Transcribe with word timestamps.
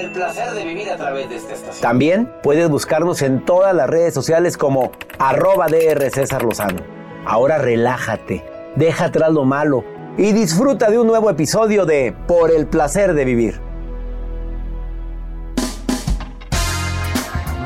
El 0.00 0.12
placer 0.12 0.52
de 0.52 0.64
vivir 0.64 0.88
a 0.88 0.96
través 0.96 1.28
de 1.28 1.36
esta 1.36 1.52
estación. 1.52 1.82
También 1.82 2.32
puedes 2.42 2.70
buscarnos 2.70 3.20
en 3.20 3.44
todas 3.44 3.74
las 3.74 3.86
redes 3.86 4.14
sociales 4.14 4.56
como 4.56 4.92
arroba 5.18 5.66
DR 5.66 6.10
César 6.10 6.42
Lozano. 6.42 6.80
Ahora 7.26 7.58
relájate, 7.58 8.42
deja 8.76 9.06
atrás 9.06 9.30
lo 9.30 9.44
malo 9.44 9.84
y 10.16 10.32
disfruta 10.32 10.90
de 10.90 10.98
un 10.98 11.06
nuevo 11.06 11.28
episodio 11.28 11.84
de 11.84 12.14
Por 12.26 12.50
el 12.50 12.66
placer 12.66 13.12
de 13.12 13.26
vivir. 13.26 13.60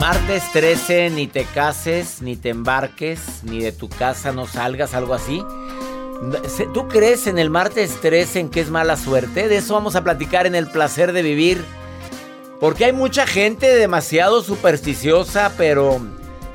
Martes 0.00 0.42
13, 0.52 1.10
ni 1.10 1.28
te 1.28 1.44
cases, 1.44 2.20
ni 2.20 2.34
te 2.34 2.48
embarques, 2.48 3.44
ni 3.44 3.62
de 3.62 3.70
tu 3.70 3.88
casa 3.88 4.32
no 4.32 4.48
salgas, 4.48 4.92
algo 4.94 5.14
así. 5.14 5.40
¿Tú 6.74 6.88
crees 6.88 7.28
en 7.28 7.38
el 7.38 7.48
martes 7.48 8.00
13 8.00 8.40
en 8.40 8.48
que 8.48 8.60
es 8.60 8.70
mala 8.70 8.96
suerte? 8.96 9.46
De 9.46 9.58
eso 9.58 9.74
vamos 9.74 9.94
a 9.94 10.02
platicar 10.02 10.48
en 10.48 10.56
el 10.56 10.66
placer 10.66 11.12
de 11.12 11.22
vivir. 11.22 11.64
Porque 12.60 12.86
hay 12.86 12.92
mucha 12.92 13.26
gente 13.26 13.66
demasiado 13.74 14.42
supersticiosa, 14.42 15.52
pero 15.56 16.00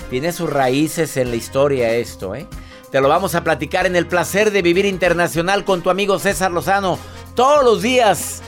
tiene 0.09 0.31
sus 0.31 0.49
raíces 0.49 1.17
en 1.17 1.29
la 1.29 1.35
historia 1.35 1.91
esto, 1.91 2.33
¿eh? 2.35 2.47
Te 2.91 2.99
lo 3.01 3.09
vamos 3.09 3.35
a 3.35 3.43
platicar 3.43 3.85
en 3.85 3.95
el 3.95 4.07
placer 4.07 4.49
de 4.49 4.63
vivir 4.63 4.85
internacional 4.85 5.63
con 5.63 5.83
tu 5.83 5.91
amigo 5.91 6.17
César 6.17 6.51
Lozano 6.51 6.97
todos 7.35 7.63
los 7.63 7.83
días 7.83 8.41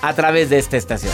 a 0.00 0.14
través 0.14 0.50
de 0.50 0.58
esta 0.58 0.76
estación. 0.76 1.12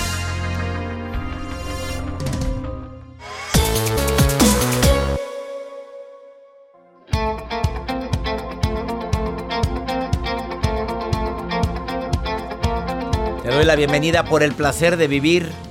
Te 13.42 13.54
doy 13.54 13.64
la 13.64 13.76
bienvenida 13.76 14.24
por 14.24 14.42
el 14.42 14.52
placer 14.52 14.98
de 14.98 15.08
vivir. 15.08 15.67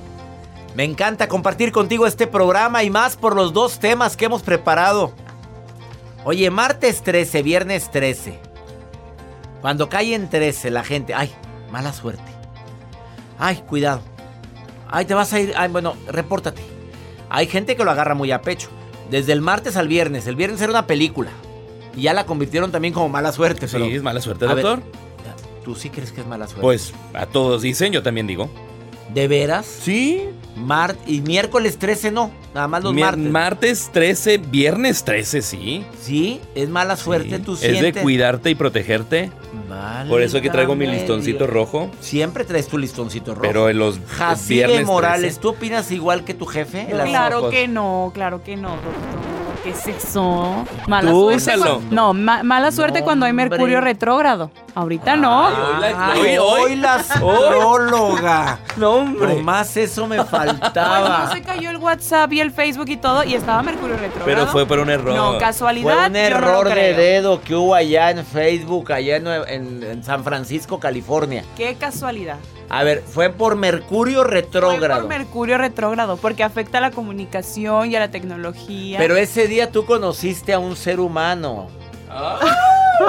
Me 0.78 0.84
encanta 0.84 1.26
compartir 1.26 1.72
contigo 1.72 2.06
este 2.06 2.28
programa 2.28 2.84
y 2.84 2.90
más 2.90 3.16
por 3.16 3.34
los 3.34 3.52
dos 3.52 3.80
temas 3.80 4.16
que 4.16 4.26
hemos 4.26 4.42
preparado. 4.42 5.12
Oye, 6.24 6.48
martes 6.52 7.02
13, 7.02 7.42
viernes 7.42 7.90
13. 7.90 8.38
Cuando 9.60 9.88
cae 9.88 10.14
en 10.14 10.30
13 10.30 10.70
la 10.70 10.84
gente, 10.84 11.14
ay, 11.14 11.32
mala 11.72 11.92
suerte. 11.92 12.30
Ay, 13.40 13.56
cuidado. 13.66 14.02
Ay, 14.88 15.04
te 15.04 15.14
vas 15.14 15.32
a 15.32 15.40
ir. 15.40 15.52
Ay, 15.56 15.68
bueno, 15.68 15.96
repórtate. 16.06 16.62
Hay 17.28 17.48
gente 17.48 17.74
que 17.74 17.82
lo 17.82 17.90
agarra 17.90 18.14
muy 18.14 18.30
a 18.30 18.40
pecho. 18.42 18.68
Desde 19.10 19.32
el 19.32 19.40
martes 19.40 19.76
al 19.76 19.88
viernes. 19.88 20.28
El 20.28 20.36
viernes 20.36 20.60
era 20.60 20.70
una 20.70 20.86
película. 20.86 21.32
Y 21.96 22.02
ya 22.02 22.12
la 22.14 22.24
convirtieron 22.24 22.70
también 22.70 22.94
como 22.94 23.08
mala 23.08 23.32
suerte. 23.32 23.66
Sí, 23.66 23.82
es 23.82 24.04
mala 24.04 24.20
suerte, 24.20 24.46
ver, 24.46 24.54
doctor. 24.54 24.82
¿Tú 25.64 25.74
sí 25.74 25.90
crees 25.90 26.12
que 26.12 26.20
es 26.20 26.26
mala 26.28 26.46
suerte? 26.46 26.62
Pues 26.62 26.94
a 27.14 27.26
todos 27.26 27.62
dicen, 27.62 27.92
yo 27.92 28.04
también 28.04 28.28
digo. 28.28 28.48
¿De 29.12 29.26
veras? 29.26 29.66
Sí. 29.66 30.28
Mar 30.58 30.96
y 31.06 31.20
miércoles 31.20 31.78
13 31.78 32.10
no. 32.10 32.30
Nada 32.54 32.68
más 32.68 32.82
los 32.82 32.94
Mi- 32.94 33.02
martes. 33.02 33.30
martes 33.30 33.90
13, 33.92 34.38
viernes 34.38 35.04
13, 35.04 35.42
sí. 35.42 35.84
sí, 36.00 36.40
es 36.54 36.68
mala 36.68 36.96
suerte, 36.96 37.36
Sí. 37.36 37.42
tú 37.42 37.52
Es 37.54 37.60
sientes. 37.60 37.94
de 37.94 38.00
cuidarte 38.02 38.50
y 38.50 38.54
protegerte. 38.54 39.30
Por 40.08 40.22
eso 40.22 40.40
que 40.40 40.50
traigo 40.50 40.74
mi 40.74 40.86
listoncito 40.86 41.38
Dios. 41.44 41.50
rojo. 41.50 41.90
Siempre 42.00 42.44
traes 42.44 42.68
tu 42.68 42.78
listoncito 42.78 43.34
rojo. 43.34 43.42
Pero 43.46 43.68
en 43.68 43.78
los 43.78 44.00
Jacibe 44.08 44.66
viernes 44.66 44.86
Morales, 44.86 45.20
13. 45.34 45.40
¿tú 45.40 45.48
opinas 45.50 45.90
igual 45.90 46.24
que 46.24 46.34
tu 46.34 46.46
jefe? 46.46 46.86
No. 46.90 47.04
Claro 47.04 47.38
ojos. 47.40 47.50
que 47.52 47.68
no, 47.68 48.10
claro 48.14 48.42
que 48.42 48.56
no, 48.56 48.70
doctor. 48.70 49.27
¿Qué 49.68 49.74
es 49.92 50.04
eso? 50.04 50.64
Mala 50.86 51.10
Tú, 51.10 51.24
suerte. 51.24 51.36
úsalo. 51.36 51.64
cuando- 51.80 51.94
no, 51.94 52.14
ma- 52.14 52.42
mala 52.42 52.72
suerte 52.72 53.00
No, 53.00 53.04
cuando 53.04 53.26
hay 53.26 53.32
Mercurio 53.32 53.78
hombre. 53.78 53.92
retrógrado. 53.92 54.50
Ahorita 54.74 55.16
no. 55.16 55.46
Ay, 55.48 55.92
hoy 55.92 56.20
hoy- 56.20 56.38
hoy- 56.38 56.60
hoy 56.62 56.76
la 56.76 56.94
astróloga. 56.94 58.58
No, 58.76 58.90
hombre. 58.92 59.34
Nomás 59.34 59.76
eso 59.76 60.06
me 60.06 60.16
Ay, 60.20 60.24
faltaba. 60.24 61.24
no 61.26 61.32
se 61.32 61.42
cayó 61.42 61.70
el 61.70 61.76
WhatsApp 61.78 62.32
y 62.32 62.40
el 62.40 62.50
Facebook 62.50 62.88
y 62.88 62.96
todo 62.96 63.24
y 63.24 63.34
estaba 63.34 63.62
Mercurio 63.62 63.96
retrógrado. 63.96 64.24
Pero 64.24 64.46
fue 64.46 64.66
por 64.66 64.78
un 64.78 64.90
error. 64.90 65.14
No, 65.14 65.30
Fue 65.32 65.38
casualidad. 65.38 66.06
un 66.08 66.14
yo 66.14 66.30
no 66.30 66.40
lo 66.40 66.46
error 66.48 66.64
de 66.68 66.72
creo. 66.72 66.96
dedo 66.96 67.40
que 67.42 67.54
hubo 67.54 67.74
allá 67.74 68.10
en 68.10 68.24
Facebook, 68.24 68.92
allá 68.92 69.16
en, 69.16 69.24
Nue- 69.24 69.44
en- 69.48 69.82
en 69.82 70.04
San 70.04 70.24
Francisco, 70.24 70.78
California. 70.80 71.44
Qué 71.56 71.74
casualidad. 71.74 72.36
A 72.70 72.82
ver, 72.84 73.02
fue 73.02 73.30
por 73.30 73.56
Mercurio 73.56 74.22
Fue 74.22 74.30
retrógrado. 74.30 75.00
por 75.02 75.08
Mercurio 75.08 75.58
retrógrado 75.58 76.16
porque 76.18 76.42
afecta 76.44 76.78
a 76.78 76.80
la 76.82 76.90
comunicación 76.90 77.90
y 77.90 77.96
a 77.96 78.00
la 78.00 78.10
tecnología. 78.10 78.98
Pero 78.98 79.16
ese 79.16 79.46
día 79.48 79.70
tú 79.72 79.86
conociste 79.86 80.52
a 80.52 80.58
un 80.58 80.76
ser 80.76 81.00
humano. 81.00 81.68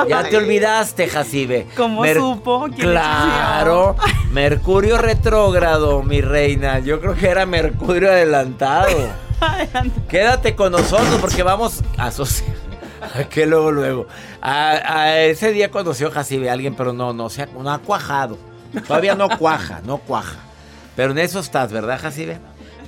Ya 0.08 0.24
te 0.30 0.38
olvidaste, 0.38 1.08
Jacibe. 1.08 1.68
¿Cómo 1.76 2.06
supo? 2.06 2.68
¿Quién 2.74 2.90
le 2.90 2.94
Claro. 2.94 3.96
Mercurio 4.32 4.98
retrógrado, 4.98 6.04
mi 6.04 6.22
reina. 6.22 6.80
Yo 6.80 7.00
creo 7.02 7.16
que 7.16 7.28
era 7.28 7.46
Mercurio 7.46 8.10
adelantado. 8.10 8.90
Adelante. 9.42 10.02
Quédate 10.10 10.56
con 10.56 10.74
nosotros 10.74 11.18
porque 11.22 11.44
vamos 11.44 11.82
a 11.98 12.08
asociar. 12.08 12.56
Que 13.30 13.46
luego, 13.46 13.72
luego. 13.72 14.08
A, 14.42 14.72
a 14.72 15.20
ese 15.20 15.54
día 15.54 15.72
conoció 15.72 16.12
Jacibe 16.12 16.50
a 16.50 16.54
alguien, 16.54 16.76
pero 16.76 16.92
no, 16.92 17.14
no, 17.14 17.30
se 17.30 17.44
ha, 17.44 17.46
no 17.48 17.72
ha 17.72 17.80
cuajado. 17.80 18.38
Todavía 18.88 19.16
no 19.16 19.30
cuaja, 19.38 19.82
no 19.84 19.98
cuaja. 19.98 20.38
Pero 20.96 21.12
en 21.12 21.20
eso 21.20 21.40
estás, 21.40 21.72
¿verdad, 21.72 22.00
Jacibe? 22.00 22.40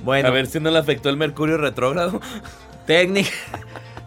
Bueno, 0.04 0.28
A 0.28 0.30
ver 0.30 0.46
si 0.46 0.60
no 0.60 0.70
le 0.70 0.78
afectó 0.78 1.08
el 1.08 1.16
mercurio 1.16 1.56
retrógrado. 1.56 2.20
técnica. 2.86 3.30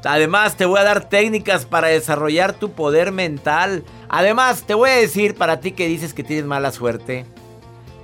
Además, 0.04 0.56
te 0.56 0.66
voy 0.66 0.80
a 0.80 0.84
dar 0.84 1.10
técnicas 1.10 1.66
para 1.66 1.88
desarrollar 1.88 2.54
tu 2.54 2.74
poder 2.74 3.12
mental. 3.12 3.84
Además, 4.08 4.64
te 4.64 4.76
voy 4.76 4.92
a 4.92 4.96
decir 4.96 5.36
para 5.36 5.60
ti 5.60 5.72
que 5.72 5.88
dices 5.88 6.14
que 6.14 6.24
tienes 6.24 6.46
mala 6.46 6.72
suerte. 6.72 7.26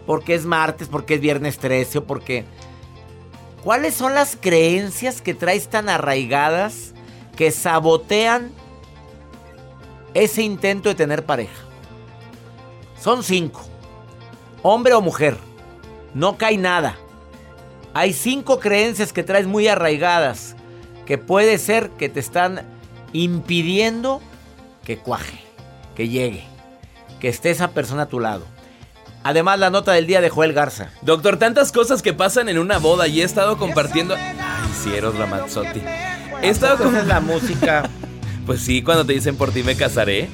Porque 0.07 0.33
es 0.33 0.45
martes, 0.45 0.87
porque 0.87 1.15
es 1.15 1.21
viernes 1.21 1.59
13 1.59 1.99
o 1.99 2.03
porque... 2.05 2.45
¿Cuáles 3.63 3.93
son 3.93 4.15
las 4.15 4.35
creencias 4.35 5.21
que 5.21 5.35
traes 5.35 5.69
tan 5.69 5.87
arraigadas 5.87 6.93
que 7.35 7.51
sabotean 7.51 8.49
ese 10.15 10.41
intento 10.41 10.89
de 10.89 10.95
tener 10.95 11.23
pareja? 11.23 11.53
Son 12.99 13.21
cinco. 13.21 13.61
Hombre 14.63 14.93
o 14.93 15.01
mujer. 15.01 15.37
No 16.13 16.37
cae 16.37 16.57
nada. 16.57 16.97
Hay 17.93 18.13
cinco 18.13 18.59
creencias 18.59 19.11
que 19.13 19.23
traes 19.23 19.47
muy 19.47 19.67
arraigadas 19.67 20.55
que 21.05 21.17
puede 21.17 21.57
ser 21.57 21.89
que 21.91 22.09
te 22.09 22.19
están 22.19 22.61
impidiendo 23.11 24.21
que 24.85 24.97
cuaje, 24.97 25.41
que 25.95 26.07
llegue, 26.07 26.43
que 27.19 27.27
esté 27.27 27.49
esa 27.49 27.71
persona 27.71 28.03
a 28.03 28.05
tu 28.07 28.19
lado. 28.19 28.45
Además, 29.23 29.59
la 29.59 29.69
nota 29.69 29.91
del 29.91 30.07
día 30.07 30.21
de 30.21 30.29
Joel 30.29 30.53
Garza. 30.53 30.89
Doctor, 31.01 31.37
tantas 31.37 31.71
cosas 31.71 32.01
que 32.01 32.13
pasan 32.13 32.49
en 32.49 32.57
una 32.57 32.79
boda 32.79 33.07
y 33.07 33.21
he 33.21 33.23
estado 33.23 33.57
compartiendo. 33.57 34.15
Ay, 34.15 34.71
sí, 34.81 34.93
Eros 34.95 35.15
Ramazzotti. 35.15 35.81
Esta 36.41 36.73
Esa 36.73 36.99
es 36.99 37.07
la 37.07 37.19
música. 37.19 37.89
Pues 38.43 38.61
sí, 38.61 38.81
cuando 38.81 39.05
te 39.05 39.13
dicen 39.13 39.37
por 39.37 39.51
ti 39.51 39.61
me 39.61 39.75
casaré. 39.75 40.27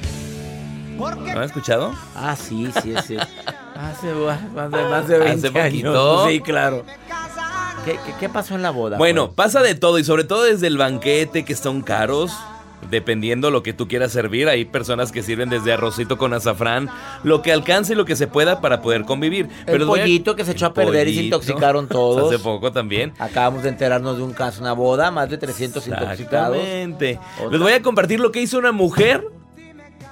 ¿No 0.97 1.39
has 1.41 1.47
escuchado? 1.47 1.93
Ah, 2.15 2.37
sí, 2.37 2.69
sí, 2.81 2.93
sí. 3.05 3.17
Hace 3.79 4.13
más 4.13 4.71
de, 4.71 4.83
más 4.89 5.07
de 5.07 5.19
20 5.19 5.47
Hace 5.47 5.59
años. 5.59 5.73
poquito. 5.93 6.27
Sí, 6.29 6.39
claro. 6.41 6.83
¿Qué, 7.85 7.93
qué, 8.05 8.13
qué 8.19 8.29
pasó 8.29 8.55
en 8.55 8.61
la 8.61 8.71
boda? 8.71 8.97
Bueno, 8.97 9.27
pues? 9.27 9.35
pasa 9.35 9.61
de 9.61 9.75
todo 9.75 9.97
y 9.99 10.03
sobre 10.03 10.23
todo 10.23 10.43
desde 10.43 10.67
el 10.67 10.77
banquete 10.77 11.45
que 11.45 11.55
son 11.55 11.81
caros. 11.81 12.31
Dependiendo 12.91 13.49
lo 13.49 13.63
que 13.63 13.73
tú 13.73 13.87
quieras 13.87 14.11
servir, 14.11 14.47
hay 14.47 14.63
personas 14.63 15.11
que 15.11 15.23
sirven 15.23 15.49
desde 15.49 15.73
arrocito 15.73 16.17
con 16.19 16.31
azafrán, 16.33 16.89
lo 17.23 17.41
que 17.41 17.51
alcance 17.51 17.93
y 17.93 17.95
lo 17.95 18.05
que 18.05 18.15
se 18.15 18.27
pueda 18.27 18.61
para 18.61 18.81
poder 18.83 19.03
convivir. 19.03 19.49
El 19.65 19.81
a- 19.81 19.85
pollito 19.87 20.35
que 20.35 20.45
se 20.45 20.51
echó 20.51 20.67
a 20.67 20.73
perder 20.75 21.07
y 21.07 21.15
se 21.15 21.23
intoxicaron 21.23 21.87
todos. 21.89 22.31
Hace 22.31 22.41
poco 22.41 22.71
también. 22.71 23.13
Acabamos 23.17 23.63
de 23.63 23.69
enterarnos 23.69 24.17
de 24.17 24.23
un 24.23 24.31
caso, 24.31 24.61
una 24.61 24.73
boda, 24.73 25.09
más 25.09 25.27
de 25.27 25.37
300 25.39 25.87
intoxicados. 25.87 26.55
Exactamente. 26.57 27.19
Les 27.49 27.59
voy 27.59 27.73
a 27.73 27.81
compartir 27.81 28.19
lo 28.19 28.31
que 28.31 28.41
hizo 28.41 28.59
una 28.59 28.71
mujer 28.71 29.25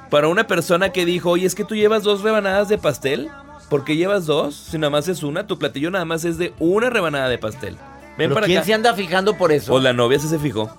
para 0.10 0.28
una 0.28 0.48
persona 0.48 0.90
que 0.90 1.06
dijo, 1.06 1.30
oye, 1.30 1.46
es 1.46 1.54
que 1.54 1.66
tú 1.66 1.76
llevas 1.76 2.02
dos 2.02 2.24
rebanadas 2.24 2.68
de 2.68 2.80
pastel. 2.80 3.30
¿Por 3.70 3.84
qué 3.84 3.96
llevas 3.96 4.26
dos? 4.26 4.56
Si 4.56 4.78
nada 4.78 4.90
más 4.92 5.08
es 5.08 5.24
una, 5.24 5.48
tu 5.48 5.58
platillo 5.58 5.90
nada 5.92 6.06
más 6.06 6.24
es 6.26 6.38
de 6.38 6.54
una 6.60 6.90
rebanada 6.90 7.30
de 7.30 7.38
pastel. 7.38 7.76
Ven 8.18 8.30
¿Pero 8.30 8.36
para 8.36 8.46
quién 8.46 8.60
acá. 8.60 8.66
se 8.66 8.74
anda 8.74 8.94
fijando 8.94 9.36
por 9.38 9.52
eso? 9.52 9.72
Pues 9.72 9.84
la 9.84 9.92
novia 9.94 10.20
sí 10.20 10.28
se 10.28 10.40
fijó. 10.40 10.70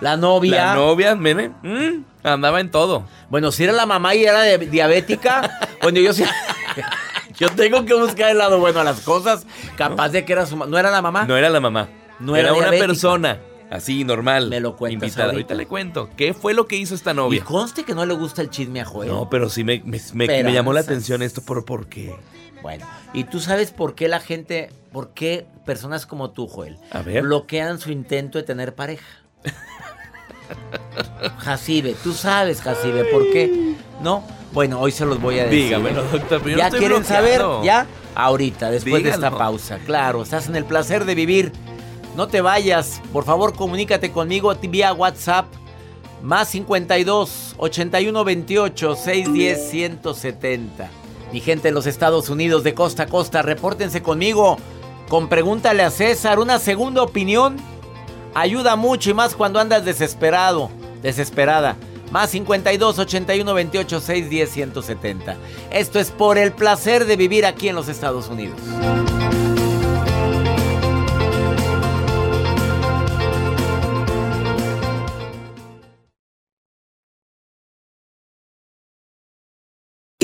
la 0.00 0.16
novia. 0.16 0.66
La 0.66 0.74
novia, 0.74 1.14
mene, 1.16 1.50
mm, 1.62 2.02
andaba 2.24 2.60
en 2.60 2.70
todo. 2.70 3.04
Bueno, 3.30 3.50
si 3.52 3.64
era 3.64 3.72
la 3.72 3.86
mamá 3.86 4.14
y 4.14 4.24
era 4.24 4.42
de- 4.42 4.58
diabética, 4.58 5.58
bueno, 5.82 6.00
yo 6.00 6.12
sí. 6.12 6.24
Yo 7.38 7.48
tengo 7.50 7.84
que 7.84 7.94
buscar 7.94 8.30
el 8.30 8.38
lado 8.38 8.58
bueno 8.58 8.80
a 8.80 8.84
las 8.84 9.00
cosas. 9.02 9.46
Capaz 9.76 10.08
de 10.08 10.24
que 10.24 10.32
era 10.32 10.44
su 10.44 10.56
ma- 10.56 10.66
¿No 10.66 10.76
era 10.76 10.90
la 10.90 11.00
mamá? 11.00 11.24
No 11.24 11.36
era 11.36 11.48
la 11.48 11.60
mamá. 11.60 11.88
No 12.18 12.34
era, 12.34 12.48
era 12.48 12.52
una 12.52 12.62
diabética. 12.62 12.86
persona. 12.88 13.38
Así, 13.70 14.02
normal. 14.04 14.48
Me 14.48 14.60
lo 14.60 14.76
cuentas 14.76 15.08
Invitada. 15.08 15.24
ahorita. 15.30 15.36
Ahorita 15.36 15.54
le 15.54 15.66
cuento. 15.66 16.08
¿Qué 16.16 16.32
fue 16.34 16.54
lo 16.54 16.66
que 16.66 16.76
hizo 16.76 16.94
esta 16.94 17.10
Y 17.12 17.14
novia? 17.14 17.44
conste 17.44 17.84
que 17.84 17.94
no 17.94 18.06
le 18.06 18.14
gusta 18.14 18.40
el 18.42 18.48
chisme 18.50 18.80
a 18.80 18.84
Joel. 18.84 19.10
No, 19.10 19.28
pero 19.28 19.48
sí 19.50 19.62
me, 19.64 19.82
me- 19.84 20.00
me- 20.14 20.42
me 20.42 20.52
llamó 20.52 20.72
la 20.72 20.80
atención 20.80 21.22
esto 21.22 21.42
por, 21.42 21.64
por 21.64 21.86
qué. 21.88 22.14
Bueno, 22.62 22.86
y 23.12 23.24
tú 23.24 23.38
sabes 23.40 23.70
por 23.70 23.94
qué 23.94 24.08
la 24.08 24.20
gente, 24.20 24.70
por 24.90 25.10
qué 25.10 25.46
personas 25.64 26.06
como 26.06 26.30
tú, 26.30 26.48
Joel, 26.48 26.76
A 26.90 27.02
ver. 27.02 27.22
bloquean 27.22 27.78
su 27.78 27.92
intento 27.92 28.38
de 28.38 28.44
tener 28.44 28.74
pareja. 28.74 29.06
Jacibe, 31.38 31.94
tú 32.02 32.12
sabes, 32.14 32.60
Jacibe, 32.62 33.04
¿por 33.04 33.30
qué? 33.30 33.74
¿No? 34.02 34.24
Bueno, 34.52 34.80
hoy 34.80 34.92
se 34.92 35.04
los 35.04 35.20
voy 35.20 35.38
a 35.38 35.44
decir. 35.44 35.64
Dígamelo, 35.64 36.02
doctor. 36.04 36.40
pero 36.42 36.56
no 36.56 36.58
¿Ya 36.58 36.70
quieren 36.70 37.04
saber? 37.04 37.42
¿Ya? 37.62 37.86
Ahorita, 38.14 38.70
después 38.70 39.04
de 39.04 39.10
esta 39.10 39.30
pausa. 39.30 39.78
Claro, 39.84 40.22
estás 40.22 40.48
en 40.48 40.56
el 40.56 40.64
placer 40.64 41.04
de 41.04 41.14
vivir. 41.14 41.52
No 42.18 42.26
te 42.26 42.40
vayas. 42.40 43.00
Por 43.12 43.22
favor, 43.22 43.54
comunícate 43.54 44.10
conmigo 44.10 44.52
vía 44.60 44.92
WhatsApp. 44.92 45.46
Más 46.20 46.48
52 46.48 47.54
81 47.58 48.24
28 48.24 48.96
610 48.96 49.70
170. 49.70 50.90
Mi 51.32 51.38
gente 51.38 51.68
en 51.68 51.74
los 51.74 51.86
Estados 51.86 52.28
Unidos 52.28 52.64
de 52.64 52.74
costa 52.74 53.04
a 53.04 53.06
costa, 53.06 53.42
repórtense 53.42 54.02
conmigo. 54.02 54.56
Con 55.08 55.28
pregúntale 55.28 55.84
a 55.84 55.92
César, 55.92 56.40
una 56.40 56.58
segunda 56.58 57.04
opinión 57.04 57.56
ayuda 58.34 58.74
mucho 58.74 59.10
y 59.10 59.14
más 59.14 59.36
cuando 59.36 59.60
andas 59.60 59.84
desesperado, 59.84 60.70
desesperada. 61.00 61.76
Más 62.10 62.30
52 62.30 62.98
81 62.98 63.54
28 63.54 64.00
610 64.00 64.50
170. 64.50 65.36
Esto 65.70 66.00
es 66.00 66.10
por 66.10 66.36
el 66.36 66.50
placer 66.50 67.04
de 67.04 67.14
vivir 67.14 67.46
aquí 67.46 67.68
en 67.68 67.76
los 67.76 67.86
Estados 67.86 68.26
Unidos. 68.26 68.58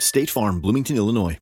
State 0.00 0.26
Farm, 0.26 0.60
Bloomington, 0.60 0.96
Illinois. 0.96 1.38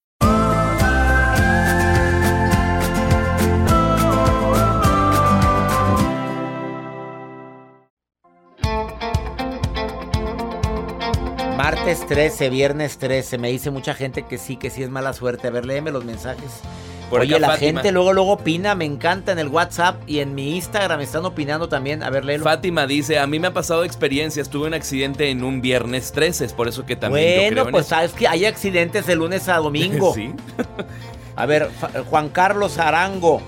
Martes 11.57 12.07
13, 12.07 12.51
viernes 12.51 12.99
13. 12.99 13.39
Me 13.39 13.49
dice 13.49 13.71
mucha 13.71 13.95
gente 13.95 14.25
que 14.25 14.37
sí, 14.37 14.57
que 14.57 14.69
sí 14.71 14.83
es 14.83 14.91
mala 14.91 15.13
suerte. 15.13 15.49
A 15.49 15.51
ver, 15.51 15.65
léeme 15.65 15.91
los 15.91 16.05
mensajes. 16.05 16.61
Por 17.13 17.21
Oye, 17.21 17.35
acá, 17.35 17.41
la 17.41 17.53
Fátima. 17.53 17.81
gente 17.83 17.93
luego, 17.93 18.15
luego 18.15 18.33
opina. 18.33 18.75
Me 18.75 18.87
encanta 18.87 19.33
en 19.33 19.39
el 19.39 19.49
WhatsApp 19.49 20.01
y 20.07 20.21
en 20.21 20.35
mi 20.35 20.57
Instagram 20.57 20.99
están 21.03 21.27
opinando 21.27 21.69
también. 21.69 22.03
A 22.03 22.09
ver, 22.09 22.25
léelo. 22.25 22.43
Fátima 22.43 22.87
dice, 22.87 23.19
a 23.19 23.27
mí 23.27 23.39
me 23.39 23.49
ha 23.49 23.53
pasado 23.53 23.85
experiencias, 23.85 24.49
tuve 24.49 24.67
un 24.69 24.73
accidente 24.73 25.29
en 25.29 25.45
un 25.45 25.61
viernes 25.61 26.11
13, 26.13 26.47
es 26.47 26.55
por 26.55 26.69
eso 26.69 26.87
que 26.87 26.97
también 26.97 27.35
yo 27.35 27.43
bueno, 27.43 27.63
en 27.67 27.71
pues 27.71 27.85
eso. 27.85 27.97
sabes 27.97 28.13
que 28.15 28.27
hay 28.29 28.47
accidentes 28.47 29.05
de 29.07 29.15
lunes 29.15 29.47
a 29.51 29.59
domingo. 29.59 30.15
sí. 30.15 30.33
A 31.37 31.45
ver, 31.45 31.69
Juan 32.09 32.31
Carlos 32.31 32.79
Arango. 32.79 33.43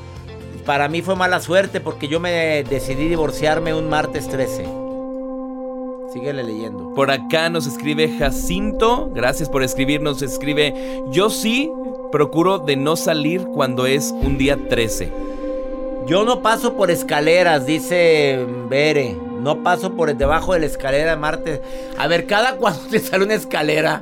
Para 0.67 0.87
mí 0.89 1.01
fue 1.01 1.17
mala 1.17 1.41
suerte 1.41 1.81
porque 1.81 2.07
yo 2.07 2.21
me 2.21 2.65
decidí 2.65 3.09
divorciarme 3.09 3.73
un 3.73 3.89
martes 3.89 4.29
13. 4.29 4.67
Síguele 6.13 6.45
leyendo. 6.45 6.93
Por 6.95 7.11
acá 7.11 7.49
nos 7.49 7.67
escribe 7.67 8.15
Jacinto, 8.19 9.11
gracias 9.15 9.49
por 9.49 9.63
escribirnos, 9.63 10.21
escribe, 10.21 11.03
yo 11.11 11.31
sí 11.31 11.71
procuro 12.15 12.61
de 12.61 12.77
no 12.77 12.95
salir 12.95 13.45
cuando 13.45 13.87
es 13.87 14.13
un 14.13 14.39
día 14.39 14.57
13. 14.69 15.11
Yo 16.07 16.25
no 16.25 16.43
paso 16.43 16.77
por 16.77 16.93
escaleras, 16.93 17.67
dice 17.67 18.47
Bere. 18.69 19.17
No 19.41 19.65
paso 19.65 19.95
por 19.95 20.17
debajo 20.17 20.53
de 20.55 20.61
la 20.61 20.67
escalera 20.67 21.17
martes. 21.17 21.61
A 21.99 22.07
ver, 22.07 22.29
¿cada 22.29 22.55
cuándo 22.55 22.83
te 22.89 23.01
sale 23.01 23.25
una 23.25 23.35
escalera? 23.35 24.01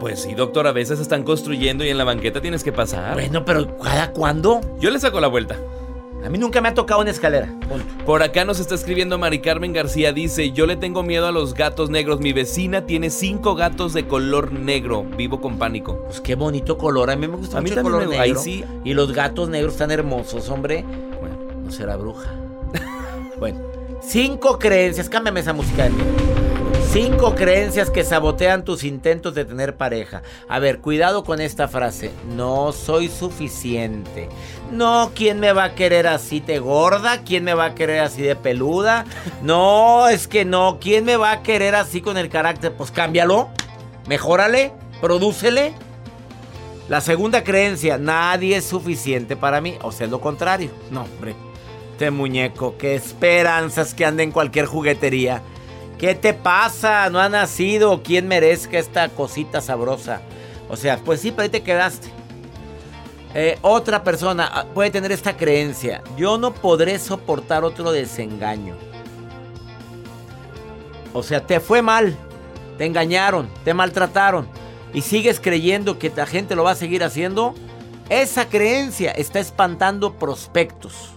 Pues 0.00 0.22
sí, 0.22 0.34
doctor, 0.34 0.66
a 0.66 0.72
veces 0.72 0.98
están 0.98 1.22
construyendo 1.22 1.84
y 1.84 1.90
en 1.90 1.98
la 1.98 2.02
banqueta 2.02 2.40
tienes 2.40 2.64
que 2.64 2.72
pasar. 2.72 3.14
Bueno, 3.14 3.44
pero 3.44 3.78
¿cada 3.78 4.10
cuándo? 4.10 4.60
Yo 4.80 4.90
le 4.90 4.98
saco 4.98 5.20
la 5.20 5.28
vuelta. 5.28 5.56
A 6.24 6.30
mí 6.30 6.38
nunca 6.38 6.60
me 6.62 6.68
ha 6.68 6.74
tocado 6.74 7.02
una 7.02 7.10
escalera. 7.10 7.46
Punto. 7.68 7.84
Por 8.06 8.22
acá 8.22 8.44
nos 8.44 8.58
está 8.58 8.74
escribiendo 8.74 9.18
Mari 9.18 9.40
Carmen 9.40 9.72
García, 9.74 10.12
dice, 10.12 10.52
yo 10.52 10.64
le 10.66 10.76
tengo 10.76 11.02
miedo 11.02 11.26
a 11.26 11.32
los 11.32 11.52
gatos 11.54 11.90
negros, 11.90 12.20
mi 12.20 12.32
vecina 12.32 12.86
tiene 12.86 13.10
cinco 13.10 13.54
gatos 13.54 13.92
de 13.92 14.06
color 14.06 14.52
negro, 14.52 15.04
vivo 15.04 15.40
con 15.40 15.58
pánico. 15.58 16.02
Pues 16.06 16.20
qué 16.22 16.34
bonito 16.34 16.78
color. 16.78 17.10
A 17.10 17.16
mí 17.16 17.28
me 17.28 17.36
gusta 17.36 17.58
A 17.58 17.60
mí 17.60 17.68
mucho 17.68 17.80
el 17.80 17.84
color 17.84 18.02
ahí 18.14 18.28
negro. 18.30 18.40
sí. 18.40 18.64
Y 18.84 18.94
los 18.94 19.12
gatos 19.12 19.48
negros 19.50 19.76
tan 19.76 19.90
hermosos, 19.90 20.48
hombre. 20.48 20.84
Bueno, 21.20 21.36
No 21.62 21.70
será 21.70 21.96
bruja. 21.96 22.30
bueno, 23.38 23.60
cinco 24.02 24.58
creencias. 24.58 25.08
Cámbiame 25.08 25.40
esa 25.40 25.52
música 25.52 25.84
de 25.84 25.90
mí. 25.90 26.02
Cinco 26.94 27.34
creencias 27.34 27.90
que 27.90 28.04
sabotean 28.04 28.64
tus 28.64 28.84
intentos 28.84 29.34
de 29.34 29.44
tener 29.44 29.76
pareja. 29.76 30.22
A 30.48 30.60
ver, 30.60 30.78
cuidado 30.78 31.24
con 31.24 31.40
esta 31.40 31.66
frase. 31.66 32.12
No 32.36 32.70
soy 32.70 33.08
suficiente. 33.08 34.28
No, 34.70 35.10
¿quién 35.12 35.40
me 35.40 35.52
va 35.52 35.64
a 35.64 35.74
querer 35.74 36.06
así 36.06 36.38
de 36.38 36.60
gorda? 36.60 37.22
¿Quién 37.24 37.42
me 37.42 37.52
va 37.52 37.64
a 37.64 37.74
querer 37.74 37.98
así 37.98 38.22
de 38.22 38.36
peluda? 38.36 39.06
No, 39.42 40.06
es 40.06 40.28
que 40.28 40.44
no. 40.44 40.78
¿Quién 40.80 41.04
me 41.04 41.16
va 41.16 41.32
a 41.32 41.42
querer 41.42 41.74
así 41.74 42.00
con 42.00 42.16
el 42.16 42.28
carácter? 42.28 42.72
Pues 42.74 42.92
cámbialo. 42.92 43.48
Mejórale. 44.06 44.70
Prodúcele. 45.00 45.74
La 46.88 47.00
segunda 47.00 47.42
creencia, 47.42 47.98
nadie 47.98 48.58
es 48.58 48.66
suficiente 48.66 49.34
para 49.34 49.60
mí. 49.60 49.74
O 49.82 49.90
sea, 49.90 50.04
es 50.04 50.12
lo 50.12 50.20
contrario. 50.20 50.70
No, 50.92 51.02
hombre. 51.02 51.34
Este 51.90 52.12
muñeco, 52.12 52.76
qué 52.78 52.94
esperanzas 52.94 53.94
que 53.94 54.04
ande 54.04 54.22
en 54.22 54.30
cualquier 54.30 54.66
juguetería. 54.66 55.42
¿Qué 56.04 56.14
te 56.14 56.34
pasa? 56.34 57.08
No 57.08 57.18
ha 57.18 57.30
nacido 57.30 58.02
quien 58.02 58.28
merezca 58.28 58.78
esta 58.78 59.08
cosita 59.08 59.62
sabrosa. 59.62 60.20
O 60.68 60.76
sea, 60.76 60.98
pues 60.98 61.22
sí, 61.22 61.30
pero 61.30 61.44
ahí 61.44 61.48
te 61.48 61.62
quedaste. 61.62 62.08
Eh, 63.32 63.58
otra 63.62 64.04
persona 64.04 64.46
ah, 64.52 64.66
puede 64.74 64.90
tener 64.90 65.12
esta 65.12 65.34
creencia. 65.34 66.02
Yo 66.14 66.36
no 66.36 66.52
podré 66.52 66.98
soportar 66.98 67.64
otro 67.64 67.90
desengaño. 67.90 68.76
O 71.14 71.22
sea, 71.22 71.40
te 71.40 71.58
fue 71.58 71.80
mal. 71.80 72.14
Te 72.76 72.84
engañaron, 72.84 73.48
te 73.64 73.72
maltrataron. 73.72 74.46
Y 74.92 75.00
sigues 75.00 75.40
creyendo 75.40 75.98
que 75.98 76.12
la 76.14 76.26
gente 76.26 76.54
lo 76.54 76.64
va 76.64 76.72
a 76.72 76.76
seguir 76.76 77.02
haciendo. 77.02 77.54
Esa 78.10 78.50
creencia 78.50 79.10
está 79.12 79.40
espantando 79.40 80.18
prospectos. 80.18 81.12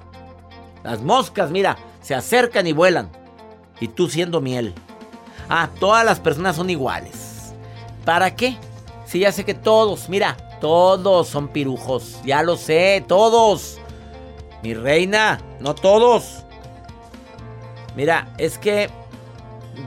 Las 0.85 1.01
moscas, 1.01 1.51
mira, 1.51 1.77
se 2.01 2.15
acercan 2.15 2.67
y 2.67 2.71
vuelan. 2.71 3.26
Y 3.79 3.87
tú 3.89 4.09
siendo 4.09 4.41
miel. 4.41 4.73
Ah, 5.49 5.69
todas 5.79 6.05
las 6.05 6.19
personas 6.19 6.55
son 6.55 6.69
iguales. 6.69 7.53
¿Para 8.05 8.35
qué? 8.35 8.57
Si 9.05 9.19
ya 9.19 9.31
sé 9.31 9.45
que 9.45 9.53
todos, 9.53 10.09
mira, 10.09 10.35
todos 10.59 11.27
son 11.27 11.47
pirujos. 11.47 12.19
Ya 12.25 12.43
lo 12.43 12.57
sé, 12.57 13.03
todos. 13.07 13.79
Mi 14.63 14.73
reina, 14.73 15.39
no 15.59 15.75
todos. 15.75 16.43
Mira, 17.95 18.33
es 18.37 18.57
que 18.57 18.89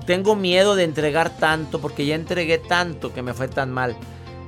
tengo 0.07 0.37
miedo 0.37 0.75
de 0.75 0.85
entregar 0.85 1.31
tanto 1.31 1.81
porque 1.81 2.07
ya 2.07 2.15
entregué 2.15 2.59
tanto 2.59 3.13
que 3.13 3.23
me 3.23 3.35
fue 3.35 3.49
tan 3.49 3.71
mal. 3.71 3.97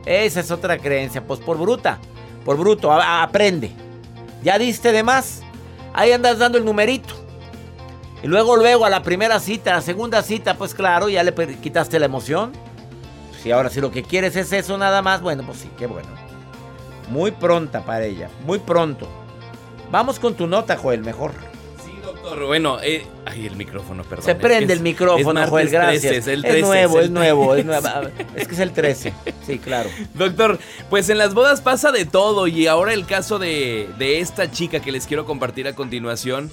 Esa 0.06 0.40
es 0.40 0.50
otra 0.50 0.78
creencia. 0.78 1.24
Pues 1.26 1.40
por 1.40 1.58
bruta, 1.58 1.98
por 2.44 2.56
bruto, 2.56 2.90
aprende. 2.92 3.72
Ya 4.42 4.58
diste 4.58 4.92
de 4.92 5.02
más. 5.02 5.42
Ahí 5.92 6.12
andas 6.12 6.38
dando 6.38 6.58
el 6.58 6.64
numerito. 6.64 7.14
Y 8.22 8.28
luego, 8.28 8.56
luego 8.56 8.84
a 8.84 8.90
la 8.90 9.02
primera 9.02 9.40
cita, 9.40 9.72
a 9.72 9.74
la 9.76 9.82
segunda 9.82 10.22
cita, 10.22 10.56
pues 10.56 10.74
claro, 10.74 11.08
ya 11.08 11.22
le 11.24 11.34
quitaste 11.60 11.98
la 11.98 12.06
emoción. 12.06 12.52
Si 13.42 13.50
ahora 13.50 13.68
si 13.68 13.80
lo 13.80 13.90
que 13.90 14.04
quieres 14.04 14.36
es 14.36 14.52
eso 14.52 14.78
nada 14.78 15.02
más, 15.02 15.20
bueno, 15.20 15.42
pues 15.44 15.58
sí, 15.58 15.70
qué 15.76 15.86
bueno. 15.86 16.08
Muy 17.10 17.32
pronta 17.32 17.84
para 17.84 18.04
ella, 18.04 18.30
muy 18.46 18.60
pronto. 18.60 19.08
Vamos 19.90 20.20
con 20.20 20.34
tu 20.34 20.46
nota, 20.46 20.76
Joel, 20.76 21.02
mejor. 21.02 21.32
Sí, 21.84 21.90
doctor. 22.02 22.46
Bueno, 22.46 22.78
eh, 22.80 23.04
ay, 23.26 23.46
el 23.46 23.56
micrófono, 23.56 24.04
perdón. 24.04 24.24
Se 24.24 24.36
prende 24.36 24.72
el 24.72 24.80
micrófono, 24.80 25.44
Joel, 25.48 25.68
gracias. 25.68 26.14
es, 26.14 26.26
el 26.28 26.42
13, 26.42 26.58
es 26.58 26.64
nuevo, 26.64 27.00
es, 27.00 27.10
nuevo, 27.10 27.54
es 27.56 27.64
nuevo. 27.64 27.88
Es 28.36 28.46
que 28.46 28.54
es 28.54 28.60
el 28.60 28.70
13. 28.70 29.12
Sí, 29.44 29.58
claro. 29.58 29.90
Doctor, 30.14 30.60
pues 30.88 31.10
en 31.10 31.18
las 31.18 31.34
bodas 31.34 31.60
pasa 31.60 31.90
de 31.90 32.04
todo 32.04 32.46
y 32.46 32.68
ahora 32.68 32.94
el 32.94 33.04
caso 33.04 33.40
de, 33.40 33.90
de 33.98 34.20
esta 34.20 34.50
chica 34.52 34.78
que 34.78 34.92
les 34.92 35.08
quiero 35.08 35.26
compartir 35.26 35.66
a 35.66 35.74
continuación. 35.74 36.52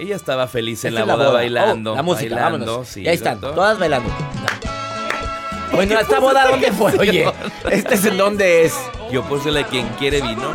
Ella 0.00 0.16
estaba 0.16 0.48
feliz 0.48 0.82
en 0.86 0.94
la 0.94 1.04
boda, 1.04 1.30
bailando. 1.30 1.92
Oh, 1.92 1.96
la 1.96 2.02
música, 2.02 2.34
bailando, 2.34 2.66
vámonos. 2.66 2.88
Sí, 2.88 3.06
ahí 3.06 3.16
están, 3.16 3.38
todas 3.38 3.78
bailando. 3.78 4.08
Bueno, 5.72 6.00
¿esta 6.00 6.18
boda 6.18 6.46
dónde 6.48 6.72
fue? 6.72 6.98
Oye, 6.98 7.30
¿este 7.70 7.96
es 7.96 8.06
en 8.06 8.16
dónde 8.16 8.64
es? 8.64 8.74
Yo 9.12 9.22
puse 9.24 9.50
la 9.50 9.62
quien 9.64 9.86
quiere 9.98 10.22
vino. 10.22 10.54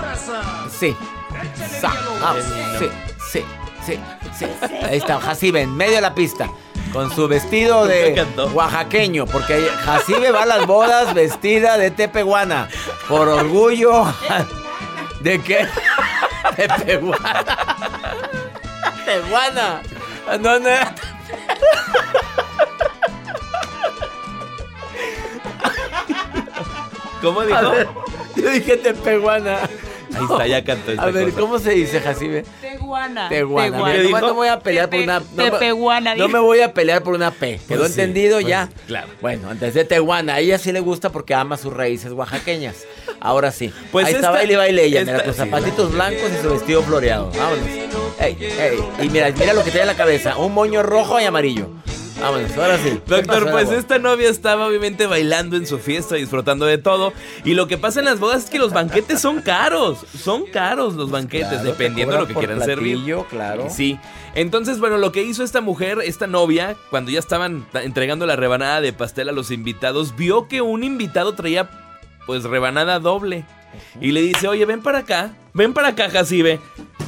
Sí. 0.72 0.98
Ah, 2.24 2.34
sí, 2.80 2.90
sí, 3.32 3.46
sí, 3.86 4.00
sí. 4.36 4.46
Ahí 4.82 4.98
está, 4.98 5.22
Jacibe, 5.22 5.62
en 5.62 5.78
medio 5.78 5.94
de 5.94 6.02
la 6.02 6.16
pista. 6.16 6.50
Con 6.92 7.14
su 7.14 7.28
vestido 7.28 7.86
de 7.86 8.26
oaxaqueño, 8.52 9.28
porque 9.28 9.70
Jacibe 9.84 10.32
va 10.32 10.42
a 10.42 10.48
las 10.48 10.66
bodas 10.66 11.14
vestida 11.14 11.78
de 11.78 11.92
tepehuana. 11.92 12.68
Por 13.08 13.28
orgullo. 13.28 14.06
¿De 15.20 15.40
qué? 15.40 15.68
Tepehuana. 16.56 17.46
Tepehuana. 19.06 19.82
No, 20.40 20.60
no. 20.60 20.70
¿Cómo 27.22 27.42
dijo? 27.44 27.74
yo 28.36 28.50
dije 28.50 28.78
tepehuana. 28.78 29.60
Ahí 30.16 30.24
está, 30.24 30.48
ya 30.48 30.64
cantó. 30.64 30.92
a 30.98 31.06
ver, 31.08 31.32
¿cómo 31.34 31.60
se 31.60 31.72
dice, 31.72 32.00
Jacibe? 32.00 32.44
Teguana. 32.62 33.30
Teguana. 33.30 33.94
Teguana. 33.94 34.20
No 34.20 34.28
me 34.28 34.32
voy 34.32 34.48
a 34.48 34.60
pelear 34.60 34.90
por 34.90 35.00
una. 35.00 35.20
No, 35.20 36.16
no 36.18 36.28
me 36.28 36.40
voy 36.40 36.62
a 36.62 36.74
pelear 36.74 37.04
por 37.04 37.14
una 37.14 37.32
P. 37.32 37.60
¿Quedó 37.68 37.80
pues 37.80 37.92
entendido 37.92 38.38
pues 38.38 38.48
ya? 38.48 38.70
Claro. 38.88 39.08
Bueno, 39.22 39.50
antes 39.50 39.74
de 39.74 39.86
Teguana. 39.86 40.36
A 40.36 40.40
ella 40.40 40.58
sí 40.58 40.72
le 40.72 40.80
gusta 40.80 41.10
porque 41.12 41.34
ama 41.34 41.58
sus 41.58 41.74
raíces 41.74 42.12
oaxaqueñas. 42.12 42.86
Ahora 43.20 43.52
sí. 43.52 43.74
Pues 43.92 44.08
Ahí 44.08 44.14
está 44.16 44.32
baile 44.32 44.58
baile 44.58 44.86
ella. 44.86 45.04
mira, 45.06 45.24
con 45.24 45.34
zapatitos 45.34 45.92
blancos 45.92 46.30
y 46.38 46.42
su 46.42 46.52
vestido 46.52 46.84
floreado. 46.84 47.32
Vámonos. 47.32 47.66
Ey, 48.20 48.38
ey. 48.40 48.80
Y 49.06 49.10
mira, 49.10 49.32
mira 49.32 49.54
lo 49.54 49.64
que 49.64 49.72
trae 49.72 49.82
en 49.82 49.88
la 49.88 49.96
cabeza. 49.96 50.38
Un 50.38 50.54
moño 50.54 50.84
rojo 50.84 51.20
y 51.20 51.26
amarillo. 51.26 51.70
Vámonos, 52.20 52.58
ahora 52.58 52.78
sí. 52.78 53.00
Doctor, 53.06 53.52
pues 53.52 53.72
esta 53.72 54.00
novia 54.00 54.30
estaba 54.30 54.68
obviamente 54.68 55.06
bailando 55.06 55.58
en 55.58 55.68
su 55.68 55.80
fiesta, 55.80 56.16
disfrutando 56.16 56.66
de 56.66 56.78
todo. 56.78 57.14
Y 57.44 57.54
lo 57.54 57.68
que 57.68 57.78
pasa 57.78 58.00
en 58.00 58.06
las 58.06 58.20
bodas 58.20 58.46
es 58.46 58.50
que 58.50 58.60
los 58.60 58.72
banquetes 58.72 59.20
son 59.20 59.42
caros. 59.42 60.00
Son 60.18 60.46
caros 60.46 60.96
los 60.96 61.12
banquetes, 61.12 61.64
dependiendo 61.64 62.16
de 62.16 62.22
lo 62.22 62.28
que 62.28 62.34
quieran 62.34 62.62
servir. 62.64 63.00
claro. 63.30 63.68
Sí. 63.70 64.00
Entonces, 64.34 64.80
bueno, 64.80 64.98
lo 64.98 65.12
que 65.12 65.24
hizo 65.24 65.44
esta 65.44 65.62
mujer, 65.62 66.00
esta 66.04 66.28
novia, 66.28 66.76
cuando 66.90 67.12
ya 67.12 67.20
estaban 67.20 67.66
entregando 67.74 68.26
la 68.26 68.36
rebanada 68.36 68.82
de 68.82 68.92
pastel 68.94 69.30
a 69.30 69.32
los 69.32 69.52
invitados, 69.52 70.16
vio 70.16 70.48
que 70.48 70.62
un 70.62 70.84
invitado 70.84 71.36
traía, 71.36 71.70
pues, 72.26 72.44
rebanada 72.44 73.00
doble. 73.00 73.46
Y 74.00 74.12
le 74.12 74.22
dice, 74.22 74.48
oye, 74.48 74.66
ven 74.66 74.82
para 74.82 75.00
acá, 75.00 75.34
ven 75.54 75.74
para 75.74 75.90
acá, 75.90 76.10
Jacibe. 76.10 76.60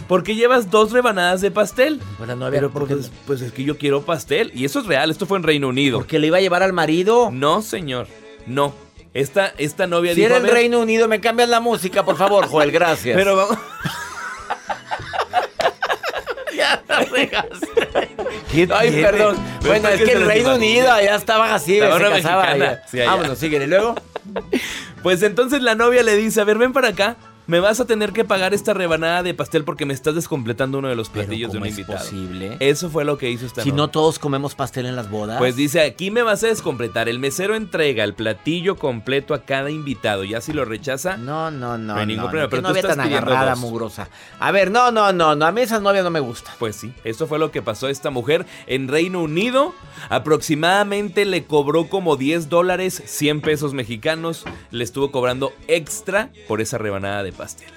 ¿Por 0.08 0.24
qué 0.24 0.36
llevas 0.36 0.72
dos 0.72 0.92
rebanadas 0.92 1.42
de 1.42 1.52
pastel? 1.52 2.00
Bueno, 2.18 2.36
no 2.36 2.46
había 2.46 2.60
Pero 2.60 2.72
porque, 2.72 2.96
pues 3.26 3.42
es 3.42 3.52
que 3.52 3.66
yo 3.66 3.78
quiero 3.78 4.04
pastel. 4.04 4.52
Y 4.56 4.64
eso 4.64 4.80
es 4.80 4.86
real, 4.86 5.12
esto 5.12 5.26
fue 5.26 5.38
en 5.38 5.44
Reino 5.44 5.68
Unido. 5.68 5.98
¿Porque 5.98 6.18
le 6.18 6.28
iba 6.28 6.38
a 6.38 6.42
llevar 6.42 6.64
al 6.64 6.72
marido? 6.72 7.30
No, 7.32 7.62
señor. 7.62 8.08
No. 8.46 8.74
Esta, 9.14 9.54
esta 9.58 9.86
novia 9.86 10.14
si 10.14 10.22
dijo. 10.22 10.30
Si 10.30 10.36
era 10.36 10.46
el 10.46 10.50
Reino 10.50 10.80
Unido, 10.80 11.10
me 11.10 11.20
cambias 11.20 11.50
la 11.50 11.60
música, 11.60 12.06
por 12.06 12.16
favor, 12.16 12.48
Joel, 12.48 12.72
gracias. 12.72 13.18
Pero 13.18 13.36
vamos. 13.36 13.58
ya 16.56 16.82
la 16.88 17.00
regaste. 17.02 18.70
Ay, 18.74 19.02
perdón. 19.02 19.36
Bueno, 19.66 19.90
es 19.90 20.02
que 20.02 20.14
el 20.14 20.26
Reino 20.26 20.56
Unido 20.56 20.88
ya 21.04 21.16
estaba 21.16 21.54
así, 21.54 21.80
se 21.80 21.90
casaba. 21.90 22.80
Sí, 22.90 23.00
Vámonos, 23.00 23.38
siguen. 23.38 23.64
¿Y 23.64 23.68
luego? 23.68 23.96
Pues 25.04 25.22
entonces 25.24 25.62
la 25.62 25.76
novia 25.76 26.04
le 26.04 26.18
dice, 26.18 26.42
a 26.42 26.44
ver, 26.44 26.58
ven 26.58 26.74
para 26.74 26.90
acá 26.90 27.16
me 27.48 27.62
vas 27.62 27.80
a 27.80 27.86
tener 27.86 28.12
que 28.12 28.26
pagar 28.26 28.54
esta 28.54 28.74
rebanada 28.74 29.24
de 29.24 29.34
pastel 29.34 29.64
porque 29.64 29.86
me 29.86 29.94
estás 29.94 30.16
descompletando 30.16 30.80
uno 30.80 30.90
de 30.90 30.96
los 30.96 31.10
platillos 31.10 31.54
de 31.54 31.58
un 31.58 31.66
es 31.66 31.72
invitado. 31.72 31.98
posible? 31.98 32.58
Eso 32.60 32.90
fue 32.90 33.06
lo 33.06 33.18
que 33.18 33.32
hizo 33.32 33.46
esta 33.46 33.64
Si 33.64 33.72
no 33.72 33.90
todos 33.90 34.20
comemos 34.20 34.54
pastel 34.54 34.86
en 34.86 34.98
las 34.98 35.10
bodas. 35.10 35.38
Pues 35.38 35.56
dice, 35.56 35.82
aquí 35.82 36.12
me 36.12 36.24
vas 36.24 36.44
a 36.44 36.48
descompletar. 36.48 37.08
El 37.08 37.20
mesero 37.20 37.56
entrega 37.56 38.04
el 38.04 38.14
platillo 38.14 38.76
completo 38.76 39.34
a 39.34 39.44
cada 39.44 39.72
invitado. 39.72 40.26
Ya 40.26 40.42
si 40.42 40.52
lo 40.52 40.66
rechaza, 40.66 41.16
no, 41.16 41.50
no, 41.50 41.78
no. 41.78 41.94
No 41.94 42.00
hay 42.00 42.06
ningún 42.06 42.26
no, 42.26 42.30
problema. 42.30 42.50
pero 42.50 42.64
tú 42.64 42.76
estás 42.76 42.98
tan 42.98 43.00
agarrada, 43.00 43.56
mugrosa. 43.56 44.10
A 44.40 44.52
ver, 44.52 44.70
no, 44.70 44.92
no, 44.92 45.14
no, 45.14 45.36
no. 45.36 45.46
A 45.46 45.52
mí 45.54 45.62
esas 45.62 45.82
novias 45.82 46.04
no 46.04 46.10
me 46.10 46.20
gustan. 46.20 46.54
Pues 46.60 46.76
sí, 46.76 46.94
eso 47.06 47.28
fue 47.28 47.40
lo 47.40 47.52
que 47.52 47.62
pasó 47.62 47.88
a 47.88 47.92
esta 47.92 48.10
mujer 48.10 48.46
en 48.68 48.90
Reino 48.90 49.22
Unido. 49.22 49.74
Aproximadamente 50.10 51.24
le 51.26 51.46
cobró 51.46 51.88
como 51.88 52.18
10 52.18 52.50
dólares, 52.50 53.02
100 53.06 53.40
pesos 53.40 53.74
mexicanos. 53.74 54.44
Le 54.72 54.84
estuvo 54.84 55.12
cobrando 55.12 55.54
extra 55.70 56.30
por 56.48 56.60
esa 56.60 56.78
rebanada 56.78 57.24
de 57.24 57.37
pastel. 57.38 57.70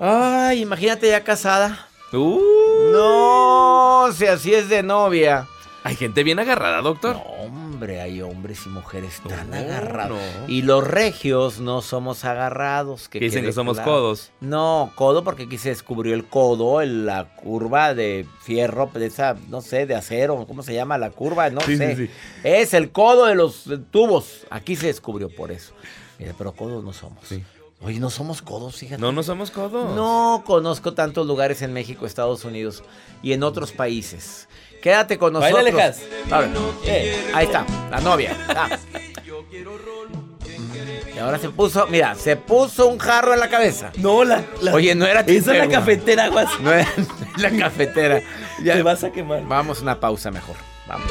Ay, 0.00 0.62
imagínate 0.62 1.08
ya 1.08 1.22
casada. 1.22 1.86
Uh. 2.12 2.40
No, 2.92 4.08
si 4.12 4.26
así 4.26 4.54
es 4.54 4.68
de 4.68 4.82
novia. 4.82 5.46
Hay 5.82 5.96
gente 5.96 6.24
bien 6.24 6.38
agarrada, 6.38 6.82
doctor. 6.82 7.16
No, 7.16 7.22
hombre, 7.22 8.02
hay 8.02 8.20
hombres 8.20 8.66
y 8.66 8.68
mujeres 8.68 9.22
tan 9.26 9.54
agarrados. 9.54 10.18
Y 10.46 10.62
los 10.62 10.86
regios 10.86 11.58
no 11.60 11.80
somos 11.80 12.24
agarrados. 12.26 13.08
Que 13.08 13.18
dicen 13.18 13.44
que 13.44 13.52
somos 13.52 13.80
codos. 13.80 14.30
No, 14.40 14.92
codo 14.94 15.24
porque 15.24 15.44
aquí 15.44 15.56
se 15.56 15.70
descubrió 15.70 16.14
el 16.14 16.26
codo, 16.26 16.82
la 16.82 17.34
curva 17.36 17.94
de 17.94 18.26
fierro, 18.42 18.90
de 18.92 19.06
esa, 19.06 19.36
no 19.48 19.62
sé, 19.62 19.86
de 19.86 19.94
acero, 19.94 20.44
¿cómo 20.46 20.62
se 20.62 20.74
llama 20.74 20.98
la 20.98 21.10
curva? 21.10 21.48
No 21.48 21.62
sé. 21.62 22.10
Es 22.44 22.74
el 22.74 22.90
codo 22.90 23.24
de 23.26 23.34
los 23.34 23.64
tubos. 23.90 24.46
Aquí 24.50 24.76
se 24.76 24.88
descubrió 24.88 25.34
por 25.34 25.50
eso. 25.50 25.72
Mira, 26.18 26.34
pero 26.36 26.52
codos 26.52 26.84
no 26.84 26.92
somos. 26.92 27.24
Sí. 27.26 27.42
Oye, 27.82 27.98
no 27.98 28.10
somos 28.10 28.42
codos, 28.42 28.76
fíjate. 28.76 29.00
No, 29.00 29.10
no 29.10 29.22
somos 29.22 29.50
codos. 29.50 29.94
No 29.96 30.42
conozco 30.46 30.92
tantos 30.92 31.26
lugares 31.26 31.62
en 31.62 31.72
México, 31.72 32.04
Estados 32.04 32.44
Unidos 32.44 32.84
y 33.22 33.32
en 33.32 33.42
otros 33.42 33.72
países. 33.72 34.48
Quédate 34.82 35.18
con 35.18 35.32
nosotros. 35.32 35.64
Eh, 36.84 37.30
ahí 37.34 37.46
está, 37.46 37.64
la 37.90 38.00
novia. 38.00 38.36
Ah. 38.48 38.78
Y 41.14 41.18
ahora 41.18 41.38
se 41.38 41.48
puso, 41.48 41.86
mira, 41.86 42.14
se 42.14 42.36
puso 42.36 42.86
un 42.86 42.98
jarro 42.98 43.34
en 43.34 43.40
la 43.40 43.48
cabeza. 43.48 43.92
No, 43.96 44.24
la. 44.24 44.44
Oye, 44.72 44.94
no 44.94 45.06
era 45.06 45.20
Esa 45.20 45.52
es 45.52 45.58
la 45.58 45.68
cafetera, 45.68 46.24
aguas. 46.24 46.48
No 46.60 46.72
era 46.72 46.86
la 47.36 47.50
cafetera. 47.50 48.22
Ya. 48.62 48.74
Te 48.74 48.82
vas 48.82 49.04
a 49.04 49.10
quemar. 49.10 49.42
Vamos 49.46 49.78
a 49.78 49.82
una 49.82 50.00
pausa 50.00 50.30
mejor. 50.30 50.56
Vamos. 50.86 51.10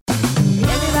Everybody 0.07 1.00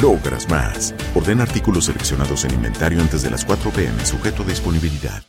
logras 0.00 0.48
más. 0.48 0.94
Orden 1.14 1.40
artículos 1.40 1.86
seleccionados 1.86 2.44
en 2.44 2.54
inventario 2.54 3.00
antes 3.00 3.22
de 3.22 3.30
las 3.30 3.44
4 3.44 3.70
pm, 3.70 4.04
sujeto 4.04 4.42
a 4.42 4.46
disponibilidad. 4.46 5.22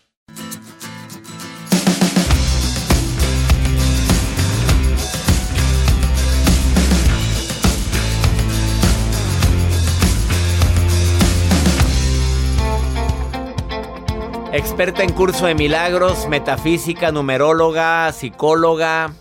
Experta 14.53 15.03
en 15.03 15.12
curso 15.12 15.45
de 15.45 15.53
milagros, 15.53 16.27
metafísica, 16.27 17.12
numeróloga, 17.12 18.12
psicóloga, 18.12 19.13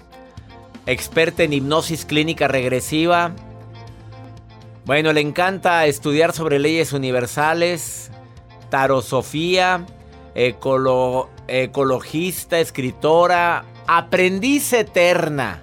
experta 0.86 1.42
en 1.42 1.52
hipnosis 1.52 2.06
clínica 2.06 2.48
regresiva. 2.48 3.32
Bueno, 4.86 5.12
le 5.12 5.20
encanta 5.20 5.84
estudiar 5.86 6.32
sobre 6.32 6.60
leyes 6.60 6.92
universales, 6.92 8.10
tarosofía, 8.70 9.84
ecolo- 10.36 11.28
ecologista, 11.48 12.60
escritora, 12.60 13.64
aprendiz 13.88 14.72
eterna. 14.72 15.60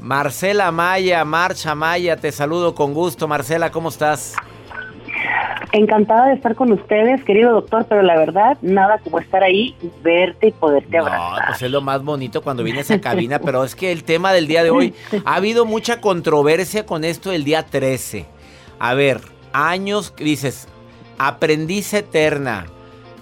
Marcela 0.00 0.70
Maya, 0.72 1.24
Marcha 1.26 1.74
Maya, 1.74 2.16
te 2.16 2.32
saludo 2.32 2.74
con 2.74 2.94
gusto. 2.94 3.28
Marcela, 3.28 3.70
¿cómo 3.70 3.90
estás? 3.90 4.32
Encantada 5.76 6.28
de 6.28 6.34
estar 6.34 6.54
con 6.54 6.72
ustedes, 6.72 7.22
querido 7.24 7.52
doctor, 7.52 7.84
pero 7.86 8.02
la 8.02 8.16
verdad, 8.16 8.56
nada 8.62 8.98
como 9.04 9.18
estar 9.18 9.42
ahí, 9.42 9.76
verte 10.02 10.46
y 10.48 10.52
poderte 10.52 10.96
No, 10.96 11.04
abrazar. 11.06 11.48
pues 11.48 11.62
es 11.62 11.70
lo 11.70 11.82
más 11.82 12.02
bonito 12.02 12.40
cuando 12.40 12.62
vienes 12.62 12.90
a 12.92 13.00
cabina, 13.00 13.38
pero 13.40 13.62
es 13.62 13.74
que 13.74 13.92
el 13.92 14.02
tema 14.02 14.32
del 14.32 14.46
día 14.46 14.64
de 14.64 14.70
hoy, 14.70 14.94
ha 15.26 15.34
habido 15.34 15.66
mucha 15.66 16.00
controversia 16.00 16.86
con 16.86 17.04
esto 17.04 17.30
del 17.30 17.44
día 17.44 17.62
13. 17.66 18.24
A 18.78 18.94
ver, 18.94 19.20
años, 19.52 20.14
dices, 20.16 20.66
aprendiz 21.18 21.92
eterna, 21.92 22.66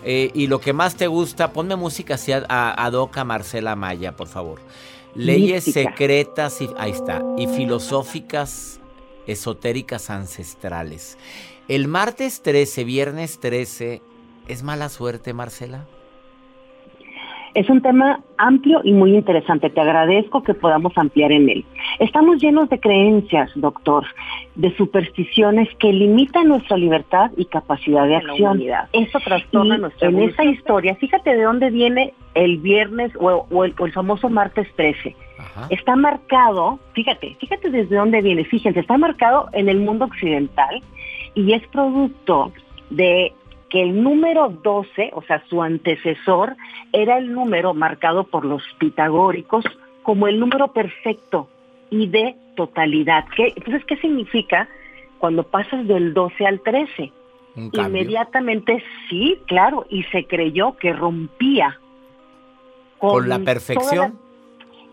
eh, 0.04 0.30
y 0.34 0.46
lo 0.46 0.60
que 0.60 0.72
más 0.72 0.94
te 0.94 1.08
gusta, 1.08 1.52
ponme 1.52 1.74
música 1.74 2.14
así 2.14 2.30
a, 2.30 2.44
a, 2.48 2.84
ad 2.86 2.92
hoc 2.92 3.16
a 3.18 3.24
Marcela 3.24 3.74
Maya, 3.74 4.12
por 4.12 4.28
favor. 4.28 4.60
Leyes 5.16 5.66
Mística. 5.66 5.90
secretas, 5.90 6.60
y, 6.60 6.70
ahí 6.78 6.90
está, 6.92 7.20
y 7.36 7.46
filosóficas, 7.48 8.80
esotéricas 9.26 10.10
ancestrales. 10.10 11.16
El 11.66 11.88
martes 11.88 12.42
13, 12.42 12.84
viernes 12.84 13.40
13, 13.40 14.02
¿es 14.48 14.62
mala 14.62 14.90
suerte, 14.90 15.32
Marcela? 15.32 15.86
Es 17.54 17.70
un 17.70 17.80
tema 17.80 18.20
amplio 18.36 18.82
y 18.84 18.92
muy 18.92 19.14
interesante. 19.14 19.70
Te 19.70 19.80
agradezco 19.80 20.42
que 20.42 20.52
podamos 20.52 20.92
ampliar 20.96 21.32
en 21.32 21.48
él. 21.48 21.64
Estamos 22.00 22.42
llenos 22.42 22.68
de 22.68 22.78
creencias, 22.80 23.50
doctor, 23.54 24.04
de 24.56 24.76
supersticiones 24.76 25.68
que 25.78 25.90
limitan 25.90 26.48
nuestra 26.48 26.76
libertad 26.76 27.30
y 27.36 27.46
capacidad 27.46 28.06
de 28.08 28.16
acción. 28.16 28.60
Eso 28.92 29.18
trastorna 29.20 29.76
Y 29.76 29.80
nuestra 29.80 30.08
en 30.08 30.18
En 30.18 30.28
esa 30.28 30.44
historia, 30.44 30.96
fíjate 30.96 31.34
de 31.34 31.44
dónde 31.44 31.70
viene 31.70 32.12
el 32.34 32.58
viernes 32.58 33.12
o, 33.18 33.46
o 33.50 33.64
el, 33.64 33.74
o 33.78 33.86
el 33.86 33.92
famoso 33.92 34.28
martes 34.28 34.68
13. 34.76 35.16
Está 35.70 35.96
marcado, 35.96 36.78
fíjate, 36.92 37.36
fíjate 37.40 37.70
desde 37.70 37.96
dónde 37.96 38.20
viene. 38.20 38.44
Fíjense, 38.44 38.80
está 38.80 38.98
marcado 38.98 39.48
en 39.52 39.70
el 39.70 39.78
mundo 39.78 40.04
occidental 40.04 40.82
y 41.34 41.52
es 41.52 41.66
producto 41.68 42.52
de 42.90 43.32
que 43.70 43.82
el 43.82 44.02
número 44.02 44.50
12, 44.50 45.10
o 45.14 45.22
sea, 45.22 45.42
su 45.48 45.62
antecesor, 45.62 46.56
era 46.92 47.18
el 47.18 47.32
número 47.32 47.74
marcado 47.74 48.24
por 48.24 48.44
los 48.44 48.62
pitagóricos 48.78 49.64
como 50.02 50.28
el 50.28 50.38
número 50.38 50.68
perfecto 50.72 51.48
y 51.90 52.06
de 52.06 52.36
totalidad. 52.56 53.24
¿Qué, 53.36 53.52
entonces, 53.56 53.84
¿qué 53.86 53.96
significa 53.96 54.68
cuando 55.18 55.42
pasas 55.42 55.86
del 55.88 56.14
12 56.14 56.46
al 56.46 56.60
13? 56.60 57.12
Un 57.56 57.70
cambio. 57.70 58.02
Inmediatamente 58.02 58.82
sí, 59.08 59.38
claro, 59.46 59.86
y 59.88 60.04
se 60.04 60.26
creyó 60.26 60.76
que 60.76 60.92
rompía 60.92 61.80
Con 62.98 63.28
la 63.28 63.38
perfección. 63.40 64.18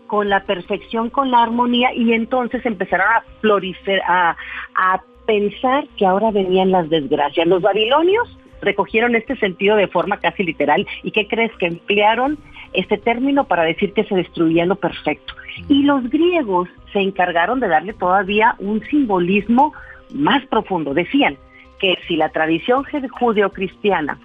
con 0.06 0.28
la 0.28 0.44
perfección, 0.44 1.08
con 1.10 1.30
la 1.30 1.42
armonía, 1.42 1.94
y 1.94 2.12
entonces 2.12 2.64
empezaron 2.66 3.06
a 3.06 3.24
florifer, 3.40 4.02
a, 4.06 4.36
a 4.74 5.02
pensar 5.26 5.86
que 5.96 6.06
ahora 6.06 6.30
venían 6.30 6.70
las 6.70 6.88
desgracias. 6.90 7.46
Los 7.46 7.62
babilonios 7.62 8.38
recogieron 8.60 9.14
este 9.14 9.36
sentido 9.36 9.76
de 9.76 9.88
forma 9.88 10.18
casi 10.18 10.44
literal, 10.44 10.86
y 11.02 11.10
¿qué 11.10 11.26
crees? 11.26 11.52
Que 11.58 11.66
emplearon 11.66 12.38
este 12.72 12.96
término 12.96 13.44
para 13.44 13.64
decir 13.64 13.92
que 13.92 14.04
se 14.04 14.14
destruía 14.14 14.64
lo 14.64 14.76
perfecto. 14.76 15.34
Y 15.68 15.82
los 15.82 16.08
griegos 16.08 16.68
se 16.92 17.00
encargaron 17.00 17.60
de 17.60 17.68
darle 17.68 17.92
todavía 17.92 18.54
un 18.58 18.80
simbolismo 18.84 19.72
más 20.14 20.44
profundo. 20.46 20.94
Decían 20.94 21.36
que 21.78 21.98
si 22.06 22.16
la 22.16 22.30
tradición 22.30 22.84
judeo-cristiana 23.18 24.18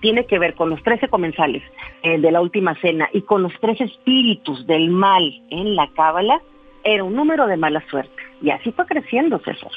tiene 0.00 0.26
que 0.26 0.38
ver 0.38 0.54
con 0.54 0.70
los 0.70 0.82
trece 0.82 1.08
comensales 1.08 1.62
eh, 2.02 2.18
de 2.18 2.32
la 2.32 2.40
última 2.40 2.74
cena 2.80 3.08
y 3.12 3.22
con 3.22 3.42
los 3.42 3.52
tres 3.60 3.80
espíritus 3.80 4.66
del 4.66 4.90
mal 4.90 5.22
en 5.50 5.76
la 5.76 5.88
cábala, 5.94 6.40
era 6.82 7.04
un 7.04 7.14
número 7.14 7.46
de 7.46 7.56
mala 7.56 7.84
suerte. 7.88 8.22
Y 8.40 8.50
así 8.50 8.72
fue 8.72 8.86
creciendo, 8.86 9.38
César. 9.38 9.70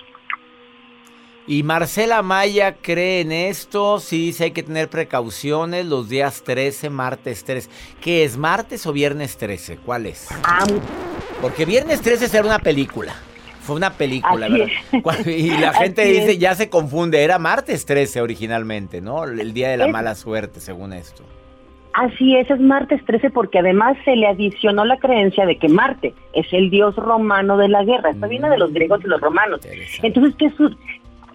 Y 1.47 1.61
Marcela 1.61 2.23
Maya 2.23 2.75
cree 2.81 3.21
en 3.21 3.31
esto, 3.31 3.99
sí 3.99 4.27
dice 4.27 4.45
hay 4.45 4.51
que 4.51 4.63
tener 4.63 4.89
precauciones 4.89 5.85
los 5.85 6.09
días 6.09 6.41
13, 6.43 6.89
martes 6.89 7.43
13. 7.43 7.69
¿Qué 8.01 8.23
es, 8.23 8.35
martes 8.35 8.87
o 8.87 8.93
viernes 8.93 9.37
13? 9.37 9.77
¿Cuál 9.77 10.07
es? 10.07 10.27
Porque 11.41 11.65
viernes 11.65 12.01
13 12.01 12.29
será 12.29 12.45
una 12.47 12.57
película. 12.59 13.13
Fue 13.61 13.75
una 13.75 13.91
película, 13.93 14.47
¿verdad? 14.47 14.67
es. 14.91 15.27
Y 15.27 15.49
la 15.51 15.73
gente 15.73 16.01
Así 16.03 16.11
dice, 16.13 16.31
es. 16.31 16.39
ya 16.39 16.55
se 16.55 16.69
confunde, 16.69 17.23
era 17.23 17.37
martes 17.37 17.85
13 17.85 18.21
originalmente, 18.21 19.01
¿no? 19.01 19.23
El 19.25 19.53
día 19.53 19.69
de 19.69 19.77
la 19.77 19.85
Es- 19.85 19.91
mala 19.91 20.15
suerte, 20.15 20.59
según 20.59 20.93
esto. 20.93 21.23
Así 21.93 22.35
es, 22.35 22.49
es 22.51 22.59
martes 22.59 22.99
13 23.05 23.29
porque 23.29 23.59
además 23.59 23.95
se 24.03 24.15
le 24.17 24.27
adicionó 24.27 24.83
la 24.83 24.97
creencia 24.97 25.45
de 25.45 25.57
que 25.57 25.69
Marte 25.69 26.13
es 26.33 26.45
el 26.51 26.69
dios 26.69 26.93
romano 26.97 27.55
de 27.55 27.69
la 27.69 27.85
guerra. 27.85 28.09
Esto 28.09 28.27
viene 28.27 28.49
de 28.49 28.57
los 28.57 28.73
griegos 28.73 28.99
y 29.05 29.07
los 29.07 29.21
romanos. 29.21 29.61
Entonces, 30.03 30.35
¿qué 30.37 30.49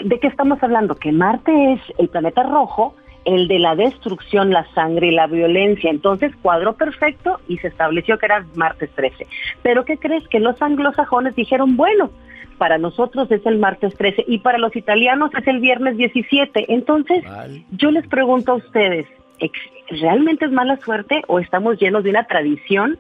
¿de 0.05 0.19
qué 0.19 0.27
estamos 0.29 0.63
hablando? 0.63 0.95
Que 0.97 1.13
Marte 1.13 1.73
es 1.75 1.81
el 1.99 2.09
planeta 2.09 2.43
rojo, 2.43 2.95
el 3.25 3.49
de 3.49 3.59
la 3.59 3.75
destrucción, 3.77 4.51
la 4.51 4.65
sangre 4.75 5.09
y 5.09 5.11
la 5.15 5.27
violencia. 5.27 5.91
Entonces, 5.91 6.33
cuadro 6.43 6.75
perfecto 6.75 7.39
y 7.49 7.59
se 7.59 7.69
estableció 7.69 8.19
que 8.19 8.27
era 8.27 8.45
martes 8.55 8.91
13. 8.95 9.27
Pero 9.63 9.85
¿qué 9.85 9.99
crees? 9.99 10.27
Que 10.29 10.41
los 10.41 10.61
anglosajones 10.63 11.35
dijeron, 11.37 11.77
bueno, 11.77 12.11
para 12.59 12.79
nosotros 12.79 13.31
es 13.31 13.45
el 13.47 13.59
martes 13.59 13.95
13 13.97 14.25
y 14.27 14.39
para 14.39 14.59
los 14.59 14.75
italianos 14.77 15.31
es 15.39 15.47
el 15.47 15.61
viernes 15.61 15.97
17. 15.97 16.73
Entonces, 16.73 17.25
yo 17.73 17.91
les 17.91 18.07
pregunto 18.07 18.53
a 18.53 18.57
ustedes, 18.57 19.07
¿ex- 19.39 19.59
¿realmente 20.01 20.45
es 20.47 20.53
mala 20.53 20.77
suerte 20.79 21.23
o 21.27 21.39
estamos 21.41 21.79
llenos 21.79 22.05
de 22.05 22.11
una 22.11 22.25
tradición 22.25 22.99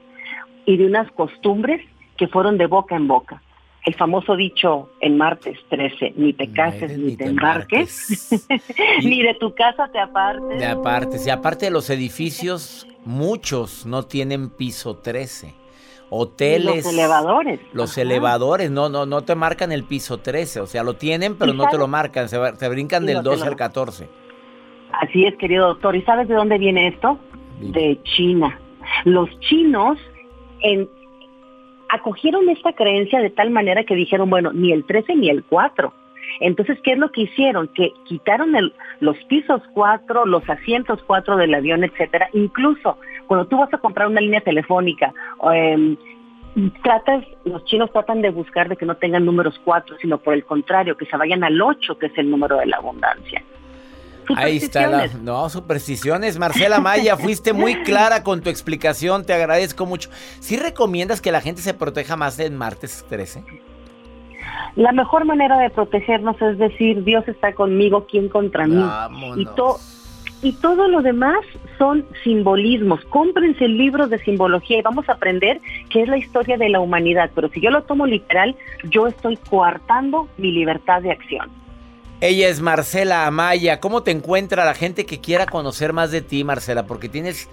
y 0.66 0.76
de 0.76 0.86
unas 0.86 1.10
costumbres 1.12 1.80
que 2.16 2.26
fueron 2.28 2.58
de 2.58 2.66
boca 2.66 2.94
en 2.96 3.06
boca? 3.08 3.42
El 3.86 3.94
famoso 3.94 4.36
dicho 4.36 4.90
en 5.00 5.16
martes 5.16 5.58
13, 5.70 6.12
ni 6.16 6.32
te 6.34 6.52
cases 6.52 6.98
ni, 6.98 7.16
te 7.16 7.24
embarques, 7.24 8.30
ni 9.02 9.22
de 9.22 9.34
tu 9.34 9.54
casa 9.54 9.88
te 9.90 9.98
apartes. 9.98 10.58
De 10.58 10.66
aparte, 10.66 11.18
si 11.18 11.30
aparte 11.30 11.64
de 11.66 11.70
los 11.70 11.88
edificios, 11.88 12.86
muchos 13.06 13.86
no 13.86 14.04
tienen 14.04 14.50
piso 14.50 14.96
13. 14.98 15.54
Hoteles. 16.10 16.84
Los 16.84 16.92
elevadores. 16.92 17.60
Los 17.72 17.92
Ajá. 17.92 18.02
elevadores, 18.02 18.70
no, 18.70 18.88
no, 18.88 19.06
no 19.06 19.22
te 19.22 19.34
marcan 19.34 19.72
el 19.72 19.84
piso 19.84 20.18
13. 20.18 20.60
O 20.60 20.66
sea, 20.66 20.82
lo 20.82 20.94
tienen, 20.96 21.36
pero 21.36 21.52
¿Y 21.52 21.56
no 21.56 21.68
te 21.68 21.78
lo 21.78 21.86
marcan. 21.88 22.28
Se, 22.28 22.36
se 22.56 22.68
brincan 22.68 23.04
Y 23.04 23.06
del 23.06 23.16
no 23.18 23.22
te 23.22 23.28
12 23.30 23.44
lo- 23.44 23.50
al 23.52 23.56
14. 23.56 24.08
Así 24.92 25.24
es, 25.24 25.36
querido 25.36 25.68
doctor. 25.68 25.94
¿Y 25.96 26.02
sabes 26.02 26.26
de 26.28 26.34
dónde 26.34 26.58
viene 26.58 26.88
esto? 26.88 27.18
De 27.60 27.98
China. 28.16 28.58
Los 29.04 29.30
chinos 29.40 29.98
en- 30.62 30.88
acogieron 31.92 32.48
esta 32.48 32.72
creencia 32.72 33.20
de 33.20 33.30
tal 33.30 33.50
manera 33.50 33.84
que 33.84 33.94
dijeron, 33.94 34.30
bueno, 34.30 34.52
ni 34.52 34.72
el 34.72 34.84
13 34.84 35.16
ni 35.16 35.28
el 35.30 35.44
4. 35.44 35.92
Entonces, 36.40 36.78
¿qué 36.82 36.92
es 36.92 36.98
lo 36.98 37.10
que 37.10 37.22
hicieron? 37.22 37.68
Que 37.68 37.92
quitaron 38.04 38.54
el- 38.54 38.72
los 39.00 39.16
pisos 39.24 39.60
4, 39.74 40.26
los 40.26 40.48
asientos 40.48 41.02
4 41.06 41.36
del 41.36 41.54
avión, 41.54 41.84
etcétera. 41.84 42.28
Incluso 42.32 42.98
cuando 43.26 43.46
tú 43.46 43.58
vas 43.58 43.72
a 43.74 43.78
comprar 43.78 44.08
una 44.08 44.20
línea 44.20 44.40
telefónica, 44.40 45.12
em, 45.52 45.96
tratas, 46.82 47.24
los 47.44 47.64
chinos 47.64 47.92
tratan 47.92 48.22
de 48.22 48.30
buscar 48.30 48.68
de 48.68 48.76
que 48.76 48.86
no 48.86 48.96
tengan 48.96 49.24
números 49.24 49.60
4, 49.64 49.96
sino 50.00 50.18
por 50.18 50.34
el 50.34 50.44
contrario, 50.44 50.96
que 50.96 51.06
se 51.06 51.16
vayan 51.16 51.44
al 51.44 51.60
8, 51.60 51.98
que 51.98 52.06
es 52.06 52.18
el 52.18 52.30
número 52.30 52.56
de 52.58 52.66
la 52.66 52.76
abundancia. 52.76 53.42
Ahí 54.36 54.56
está 54.58 54.86
la. 54.86 55.06
No, 55.22 55.48
supersticiones. 55.48 56.38
Marcela 56.38 56.80
Maya, 56.80 57.16
fuiste 57.16 57.52
muy 57.52 57.74
clara 57.82 58.22
con 58.22 58.40
tu 58.40 58.50
explicación. 58.50 59.24
Te 59.24 59.32
agradezco 59.32 59.86
mucho. 59.86 60.10
¿Sí 60.40 60.56
recomiendas 60.56 61.20
que 61.20 61.32
la 61.32 61.40
gente 61.40 61.62
se 61.62 61.74
proteja 61.74 62.16
más 62.16 62.38
en 62.38 62.56
martes 62.56 63.04
13? 63.08 63.42
La 64.76 64.92
mejor 64.92 65.24
manera 65.24 65.58
de 65.58 65.70
protegernos 65.70 66.40
es 66.40 66.58
decir, 66.58 67.02
Dios 67.04 67.26
está 67.28 67.52
conmigo, 67.54 68.06
¿quién 68.10 68.28
contra 68.28 68.66
mí? 68.66 68.76
Vámonos. 68.82 69.38
Y, 69.38 69.44
to- 69.56 69.78
y 70.42 70.52
todo 70.52 70.88
lo 70.88 71.02
demás 71.02 71.38
son 71.76 72.06
simbolismos. 72.24 73.04
Cómprense 73.06 73.66
libros 73.68 74.08
de 74.10 74.18
simbología 74.20 74.78
y 74.78 74.82
vamos 74.82 75.08
a 75.08 75.12
aprender 75.12 75.60
qué 75.90 76.02
es 76.02 76.08
la 76.08 76.16
historia 76.16 76.56
de 76.56 76.68
la 76.68 76.80
humanidad. 76.80 77.30
Pero 77.34 77.48
si 77.50 77.60
yo 77.60 77.70
lo 77.70 77.82
tomo 77.82 78.06
literal, 78.06 78.56
yo 78.84 79.06
estoy 79.08 79.36
coartando 79.36 80.28
mi 80.38 80.52
libertad 80.52 81.02
de 81.02 81.10
acción. 81.10 81.50
Ella 82.20 82.48
es 82.48 82.60
Marcela 82.60 83.26
Amaya. 83.26 83.80
¿Cómo 83.80 84.02
te 84.02 84.10
encuentra 84.10 84.66
la 84.66 84.74
gente 84.74 85.06
que 85.06 85.20
quiera 85.20 85.46
conocer 85.46 85.94
más 85.94 86.10
de 86.10 86.20
ti, 86.20 86.44
Marcela? 86.44 86.86
Porque 86.86 87.08
tienes. 87.08 87.48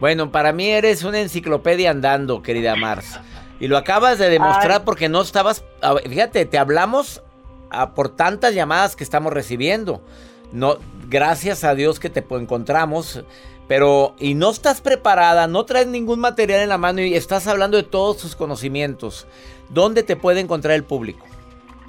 Bueno, 0.00 0.32
para 0.32 0.52
mí 0.52 0.68
eres 0.68 1.04
una 1.04 1.20
enciclopedia 1.20 1.90
andando, 1.90 2.42
querida 2.42 2.74
Mars. 2.74 3.20
Y 3.60 3.68
lo 3.68 3.76
acabas 3.76 4.18
de 4.18 4.28
demostrar 4.28 4.78
Ay. 4.78 4.82
porque 4.84 5.08
no 5.08 5.22
estabas. 5.22 5.62
a 5.80 5.96
Fíjate, 5.96 6.44
te 6.44 6.58
hablamos 6.58 7.22
ah, 7.70 7.94
por 7.94 8.08
tantas 8.08 8.52
llamadas 8.52 8.96
que 8.96 9.04
estamos 9.04 9.32
recibiendo. 9.32 10.02
No, 10.50 10.78
gracias 11.08 11.62
a 11.62 11.76
Dios 11.76 12.00
que 12.00 12.10
te 12.10 12.24
encontramos. 12.30 13.22
Pero, 13.68 14.16
y 14.18 14.34
no 14.34 14.50
estás 14.50 14.80
preparada, 14.80 15.46
no 15.46 15.64
traes 15.64 15.86
ningún 15.86 16.18
material 16.18 16.62
en 16.62 16.70
la 16.70 16.78
mano 16.78 17.02
y 17.02 17.14
estás 17.14 17.46
hablando 17.46 17.76
de 17.76 17.84
todos 17.84 18.16
tus 18.16 18.34
conocimientos. 18.34 19.28
¿Dónde 19.68 20.02
te 20.02 20.16
puede 20.16 20.40
encontrar 20.40 20.74
el 20.74 20.82
público? 20.82 21.24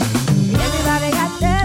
Everybody 0.00 0.87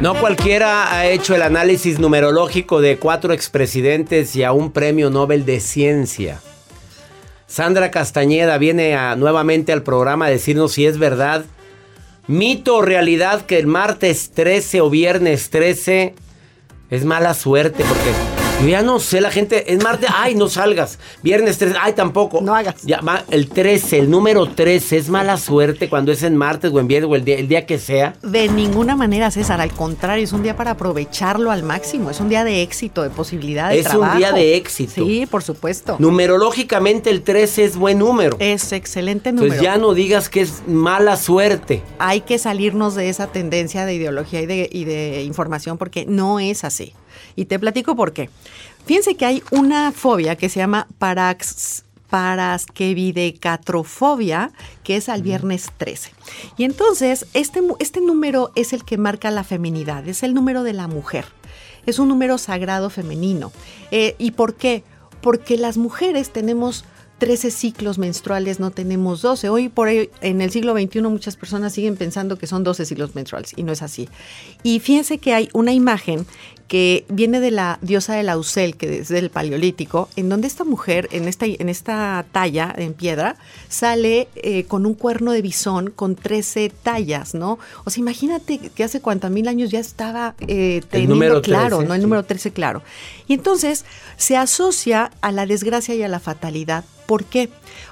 No 0.00 0.14
cualquiera 0.14 0.92
ha 0.94 1.06
hecho 1.06 1.34
el 1.34 1.42
análisis 1.42 1.98
numerológico 1.98 2.80
de 2.80 2.98
cuatro 2.98 3.32
expresidentes 3.32 4.36
y 4.36 4.44
a 4.44 4.52
un 4.52 4.70
premio 4.70 5.10
Nobel 5.10 5.44
de 5.44 5.58
Ciencia. 5.58 6.40
Sandra 7.48 7.90
Castañeda 7.90 8.58
viene 8.58 8.96
nuevamente 9.16 9.72
al 9.72 9.82
programa 9.82 10.26
a 10.26 10.30
decirnos 10.30 10.72
si 10.72 10.86
es 10.86 10.98
verdad, 10.98 11.46
mito 12.28 12.76
o 12.76 12.82
realidad 12.82 13.44
que 13.44 13.58
el 13.58 13.66
martes 13.66 14.30
13 14.30 14.82
o 14.82 14.88
viernes 14.88 15.50
13 15.50 16.14
es 16.90 17.04
mala 17.04 17.34
suerte 17.34 17.82
porque 17.88 18.47
yo 18.60 18.68
ya 18.68 18.82
no 18.82 18.98
sé, 18.98 19.20
la 19.20 19.30
gente, 19.30 19.72
es 19.72 19.82
martes, 19.82 20.10
ay, 20.12 20.34
no 20.34 20.48
salgas. 20.48 20.98
Viernes 21.22 21.58
13, 21.58 21.76
ay, 21.80 21.92
tampoco. 21.92 22.40
No 22.40 22.54
hagas. 22.54 22.82
Ya, 22.82 23.00
el 23.30 23.48
13, 23.48 24.00
el 24.00 24.10
número 24.10 24.46
13, 24.48 24.96
es 24.96 25.08
mala 25.08 25.36
suerte 25.36 25.88
cuando 25.88 26.10
es 26.10 26.24
en 26.24 26.36
martes 26.36 26.72
o 26.72 26.80
en 26.80 26.88
viernes 26.88 27.10
o 27.10 27.14
el 27.14 27.24
día, 27.24 27.38
el 27.38 27.46
día 27.46 27.66
que 27.66 27.78
sea. 27.78 28.14
De 28.22 28.48
ninguna 28.48 28.96
manera, 28.96 29.30
César, 29.30 29.60
al 29.60 29.70
contrario, 29.72 30.24
es 30.24 30.32
un 30.32 30.42
día 30.42 30.56
para 30.56 30.72
aprovecharlo 30.72 31.52
al 31.52 31.62
máximo, 31.62 32.10
es 32.10 32.18
un 32.18 32.28
día 32.28 32.42
de 32.42 32.62
éxito, 32.62 33.02
de 33.02 33.10
posibilidad 33.10 33.70
de 33.70 33.78
es 33.78 33.94
un 33.94 34.16
día 34.16 34.32
de 34.32 34.56
éxito. 34.56 35.04
Sí, 35.04 35.26
por 35.26 35.44
supuesto. 35.44 35.94
Numerológicamente 36.00 37.10
el 37.10 37.22
13 37.22 37.64
es 37.64 37.76
buen 37.76 38.00
número. 38.00 38.36
Es 38.40 38.72
excelente 38.72 39.30
número. 39.30 39.52
Pues 39.52 39.62
ya 39.62 39.78
no 39.78 39.94
digas 39.94 40.28
que 40.28 40.40
es 40.40 40.62
mala 40.66 41.16
suerte. 41.16 41.82
Hay 42.00 42.22
que 42.22 42.38
salirnos 42.38 42.96
de 42.96 43.08
esa 43.08 43.28
tendencia 43.28 43.84
de 43.84 43.94
ideología 43.94 44.40
y 44.40 44.46
de, 44.46 44.68
y 44.70 44.84
de 44.84 45.22
información 45.22 45.78
porque 45.78 46.06
no 46.06 46.40
es 46.40 46.64
así. 46.64 46.92
Y 47.38 47.44
te 47.44 47.60
platico 47.60 47.94
por 47.94 48.12
qué. 48.12 48.30
Fíjense 48.84 49.14
que 49.14 49.24
hay 49.24 49.44
una 49.52 49.92
fobia 49.92 50.34
que 50.34 50.48
se 50.48 50.58
llama 50.58 50.88
parax, 50.98 51.84
paraskevidecatrofobia, 52.10 54.50
que 54.82 54.96
es 54.96 55.08
al 55.08 55.22
viernes 55.22 55.70
13. 55.76 56.10
Y 56.56 56.64
entonces, 56.64 57.26
este, 57.34 57.62
este 57.78 58.00
número 58.00 58.50
es 58.56 58.72
el 58.72 58.84
que 58.84 58.98
marca 58.98 59.30
la 59.30 59.44
feminidad, 59.44 60.08
es 60.08 60.24
el 60.24 60.34
número 60.34 60.64
de 60.64 60.72
la 60.72 60.88
mujer. 60.88 61.26
Es 61.86 62.00
un 62.00 62.08
número 62.08 62.38
sagrado 62.38 62.90
femenino. 62.90 63.52
Eh, 63.92 64.16
¿Y 64.18 64.32
por 64.32 64.56
qué? 64.56 64.82
Porque 65.20 65.58
las 65.58 65.76
mujeres 65.76 66.30
tenemos 66.30 66.84
13 67.18 67.50
ciclos 67.50 67.98
menstruales, 67.98 68.60
no 68.60 68.70
tenemos 68.70 69.22
12. 69.22 69.48
Hoy 69.48 69.68
por 69.68 69.88
hoy, 69.88 70.10
en 70.22 70.40
el 70.40 70.50
siglo 70.50 70.72
XXI, 70.72 71.02
muchas 71.02 71.36
personas 71.36 71.72
siguen 71.72 71.96
pensando 71.96 72.38
que 72.38 72.46
son 72.46 72.64
12 72.64 72.84
ciclos 72.84 73.14
menstruales 73.14 73.52
y 73.56 73.64
no 73.64 73.72
es 73.72 73.82
así. 73.82 74.08
Y 74.62 74.80
fíjense 74.80 75.18
que 75.18 75.34
hay 75.34 75.48
una 75.52 75.72
imagen 75.72 76.26
que 76.68 77.06
viene 77.08 77.40
de 77.40 77.50
la 77.50 77.78
diosa 77.80 78.14
de 78.14 78.22
Lausel, 78.22 78.76
que 78.76 78.98
es 78.98 79.08
del 79.08 79.30
Paleolítico, 79.30 80.10
en 80.16 80.28
donde 80.28 80.46
esta 80.46 80.64
mujer, 80.64 81.08
en 81.12 81.26
esta, 81.26 81.46
en 81.46 81.70
esta 81.70 82.26
talla 82.30 82.74
en 82.76 82.92
piedra, 82.92 83.36
sale 83.68 84.28
eh, 84.36 84.64
con 84.64 84.84
un 84.84 84.92
cuerno 84.92 85.32
de 85.32 85.40
bisón 85.40 85.90
con 85.90 86.14
13 86.14 86.70
tallas, 86.82 87.34
¿no? 87.34 87.58
O 87.84 87.90
sea, 87.90 88.02
imagínate 88.02 88.58
que 88.58 88.84
hace 88.84 89.00
cuántos 89.00 89.30
mil 89.30 89.48
años 89.48 89.70
ya 89.70 89.80
estaba 89.80 90.34
eh, 90.46 90.82
teniendo 90.90 91.40
claro, 91.40 91.82
¿no? 91.82 91.94
El 91.94 92.02
número 92.02 92.24
13 92.24 92.52
claro. 92.52 92.82
Y 93.26 93.32
entonces 93.32 93.86
se 94.18 94.36
asocia 94.36 95.10
a 95.22 95.32
la 95.32 95.46
desgracia 95.46 95.94
y 95.94 96.02
a 96.02 96.08
la 96.08 96.20
fatalidad. 96.20 96.84
¿Por 97.06 97.24
qué? 97.24 97.48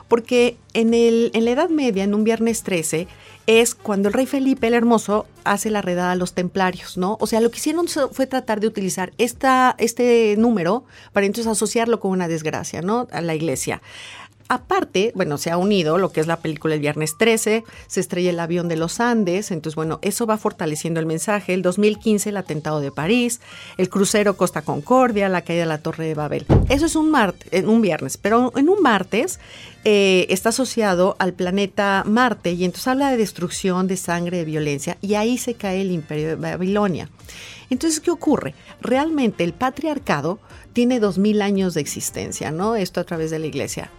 Porque 0.09 0.59
en, 0.75 0.93
el, 0.93 1.31
en 1.33 1.47
la 1.47 1.53
Edad 1.53 1.71
Media, 1.71 2.05
en 2.05 2.15
un 2.15 2.25
viernes 2.25 2.63
13, 2.63 3.09
es 3.47 3.75
cuando 3.75 4.09
el 4.09 4.15
rey 4.15 4.27
Felipe 4.27 4.67
el 4.67 4.75
Hermoso 4.75 5.27
hace 5.45 5.71
la 5.71 5.81
redada 5.81 6.13
a 6.13 6.17
los 6.17 6.33
templarios, 6.33 6.97
¿no? 6.97 7.17
O 7.21 7.27
sea, 7.27 7.41
lo 7.41 7.51
que 7.51 7.59
hicieron 7.59 7.87
fue 7.89 8.27
tratar 8.27 8.61
de 8.61 8.67
utilizar 8.67 9.13
esta, 9.19 9.77
este 9.79 10.35
número 10.37 10.85
para 11.13 11.27
entonces 11.27 11.51
asociarlo 11.51 12.01
con 12.01 12.11
una 12.11 12.29
desgracia, 12.29 12.83
¿no? 12.83 13.07
A 13.13 13.21
la 13.21 13.35
iglesia. 13.35 13.83
Aparte, 14.49 15.11
bueno, 15.17 15.39
se 15.39 15.51
ha 15.51 15.57
unido 15.57 15.99
lo 15.99 16.13
que 16.13 16.21
es 16.21 16.29
la 16.29 16.37
película 16.37 16.75
El 16.75 16.81
Viernes 16.81 17.19
13, 17.19 17.65
se 17.89 18.01
estrella 18.01 18.31
el 18.31 18.39
avión 18.39 18.69
de 18.69 18.77
los 18.77 19.01
Andes, 19.01 19.51
entonces 19.51 19.75
bueno, 19.75 19.99
eso 20.03 20.25
va 20.25 20.39
fortaleciendo 20.39 21.01
el 21.01 21.07
mensaje. 21.07 21.53
El 21.53 21.63
2015 21.63 22.29
el 22.29 22.37
atentado 22.37 22.81
de 22.81 22.93
París, 22.93 23.41
el 23.77 23.89
crucero 23.89 24.37
Costa 24.37 24.63
Concordia, 24.63 25.29
la 25.29 25.43
caída 25.43 25.63
de 25.63 25.67
la 25.67 25.79
Torre 25.79 26.07
de 26.07 26.15
Babel. 26.15 26.47
Eso 26.69 26.87
es 26.87 26.95
un, 26.95 27.11
martes, 27.11 27.65
un 27.65 27.83
viernes, 27.83 28.19
pero 28.19 28.53
en 28.57 28.69
un 28.69 28.81
martes 28.83 29.41
eh, 29.85 30.27
está 30.31 30.51
asociado 30.51 31.17
al 31.19 31.33
planeta 31.33 32.05
Marte 32.07 32.53
y 32.53 32.65
entonces 32.65 32.87
habla 32.87 33.11
de 33.11 33.17
destrucción, 33.17 33.89
de 33.89 33.97
sangre, 33.97 34.39
de 34.39 34.45
violencia 34.45 34.97
y 35.03 35.15
ahí 35.15 35.39
se 35.39 35.55
cae 35.55 35.81
el 35.81 35.91
imperio 35.91 36.29
de 36.29 36.35
Babilonia. 36.37 37.11
Entonces, 37.69 37.99
¿qué 37.99 38.13
ocurre? 38.13 38.55
Realmente 38.81 39.43
el 39.43 39.55
patriarcado 39.55 40.39
tiene 40.73 41.01
dos 41.01 41.19
mil 41.19 41.43
años 41.43 41.75
de 41.75 41.81
existencia, 41.81 42.53
¿no? 42.53 42.77
Esto 42.77 43.01
a 43.01 43.05
través 43.05 43.33
de 43.33 43.41
la 43.41 43.47
iglesia 43.47 43.91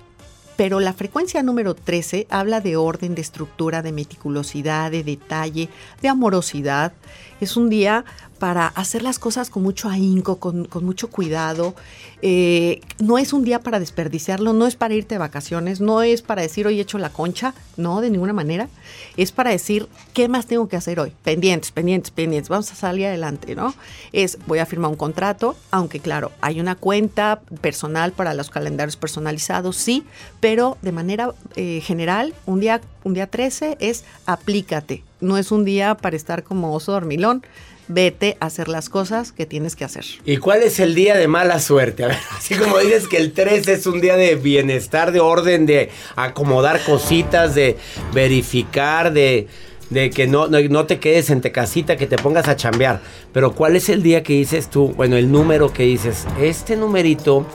pero 0.58 0.80
la 0.80 0.92
frecuencia 0.92 1.44
número 1.44 1.76
13 1.76 2.28
habla 2.30 2.60
de 2.60 2.76
orden, 2.76 3.16
de 3.16 3.22
estructura, 3.22 3.84
de 3.84 3.92
meticulosidad, 3.92 4.92
de 4.92 5.04
detalle, 5.04 5.70
de 6.02 6.10
amorosidad. 6.10 6.94
Es 7.40 7.56
un 7.56 7.70
día 7.70 8.04
para 8.38 8.68
hacer 8.68 9.02
las 9.02 9.20
cosas 9.20 9.50
con 9.50 9.64
mucho 9.64 9.90
ahínco, 9.90 10.38
con, 10.38 10.68
mucho 10.82 11.10
cuidado. 11.10 11.76
Eh, 12.22 12.82
no 13.00 13.18
es 13.18 13.34
un 13.34 13.44
día 13.44 13.60
para 13.60 13.80
desperdiciarlo, 13.80 14.54
no 14.54 14.68
es 14.68 14.76
para 14.76 14.94
irte 14.94 15.16
de 15.16 15.20
vacaciones, 15.20 15.82
no 15.82 16.02
es 16.02 16.22
para 16.22 16.42
decir 16.42 16.66
hoy 16.68 16.80
he 16.80 16.82
hecho 16.82 16.98
la 16.98 17.10
concha, 17.10 17.54
no, 17.76 18.02
de 18.02 18.10
ninguna 18.10 18.34
manera. 18.34 18.70
Es 19.18 19.32
para 19.32 19.52
decir 19.52 19.88
qué 20.14 20.28
más 20.28 20.46
tengo 20.46 20.68
que 20.68 20.76
hacer 20.76 21.00
hoy. 21.00 21.14
Pendientes, 21.24 21.72
pendientes, 21.72 22.12
pendientes. 22.12 22.50
Vamos 22.50 22.72
a 22.72 22.76
salir 22.76 23.08
adelante, 23.08 23.56
¿no? 23.56 23.74
Es 24.14 24.38
voy 24.48 24.60
a 24.60 24.66
firmar 24.66 24.92
un 24.92 24.98
contrato, 24.98 25.56
aunque 25.72 26.00
claro, 26.00 26.32
hay 26.42 26.60
una 26.60 26.76
cuenta 26.76 27.42
personal 27.62 28.12
para 28.12 28.34
los 28.34 28.50
calendarios 28.50 28.96
personalizados, 28.96 29.76
sí, 29.76 30.06
pero 30.40 30.78
de 30.82 30.92
manera 30.92 31.34
eh, 31.56 31.82
general, 31.84 32.34
un 32.46 32.60
día, 32.60 32.82
un 33.04 33.14
día 33.14 33.28
13 33.28 33.78
es 33.80 34.06
aplícate. 34.26 35.04
No 35.20 35.38
es 35.38 35.52
un 35.52 35.66
día 35.66 35.96
para 35.96 36.16
estar 36.16 36.44
como 36.44 36.74
oso 36.74 36.92
dormilón 36.92 37.44
vete 37.88 38.38
a 38.40 38.48
hacer 38.48 38.68
las 38.68 38.90
cosas 38.90 39.32
que 39.32 39.46
tienes 39.46 39.76
que 39.76 39.86
hacer. 39.86 40.06
¿Y 40.26 40.38
cuál 40.38 40.64
es 40.64 40.80
el 40.80 40.96
día 40.96 41.16
de 41.16 41.28
mala 41.28 41.60
suerte? 41.60 42.04
A 42.04 42.08
ver, 42.08 42.18
así 42.38 42.56
como 42.56 42.78
dices 42.80 43.08
que 43.08 43.18
el 43.18 43.34
3 43.34 43.68
es 43.68 43.88
un 43.88 44.02
día 44.02 44.16
de 44.16 44.36
bienestar, 44.36 45.12
de 45.12 45.20
orden, 45.20 45.66
de 45.66 45.90
acomodar 46.16 46.84
cositas, 46.84 47.56
de 47.56 47.78
verificar, 48.14 49.14
de, 49.14 49.48
de 49.90 50.10
que 50.10 50.28
no, 50.28 50.48
no, 50.48 50.86
te 50.86 51.00
quedes 51.00 51.30
en 51.30 51.42
te 51.42 51.52
casita, 51.52 51.98
que 51.98 52.08
te 52.08 52.18
pongas 52.18 52.48
a 52.48 52.56
chambear. 52.56 53.02
Pero 53.34 53.54
¿cuál 53.54 53.76
es 53.76 53.90
el 53.90 54.04
día 54.04 54.24
que 54.24 54.34
dices 54.34 54.70
tú? 54.70 54.90
Bueno, 54.90 55.16
el 55.16 55.32
número 55.32 55.72
que 55.72 55.84
dices, 55.84 56.26
este 56.40 56.76
numerito 56.76 57.46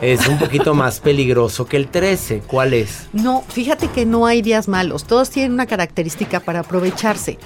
es 0.00 0.26
un 0.26 0.38
poquito 0.38 0.74
más 0.74 1.00
peligroso 1.00 1.66
que 1.66 1.76
el 1.76 1.88
13. 1.88 2.42
¿Cuál 2.46 2.74
es? 2.74 3.06
No, 3.12 3.44
fíjate 3.48 3.88
que 3.88 4.04
no 4.04 4.26
hay 4.26 4.42
días 4.42 4.68
malos. 4.68 5.04
Todos 5.04 5.30
tienen 5.30 5.52
una 5.52 5.66
característica 5.66 6.40
para 6.40 6.60
aprovecharse. 6.60 7.38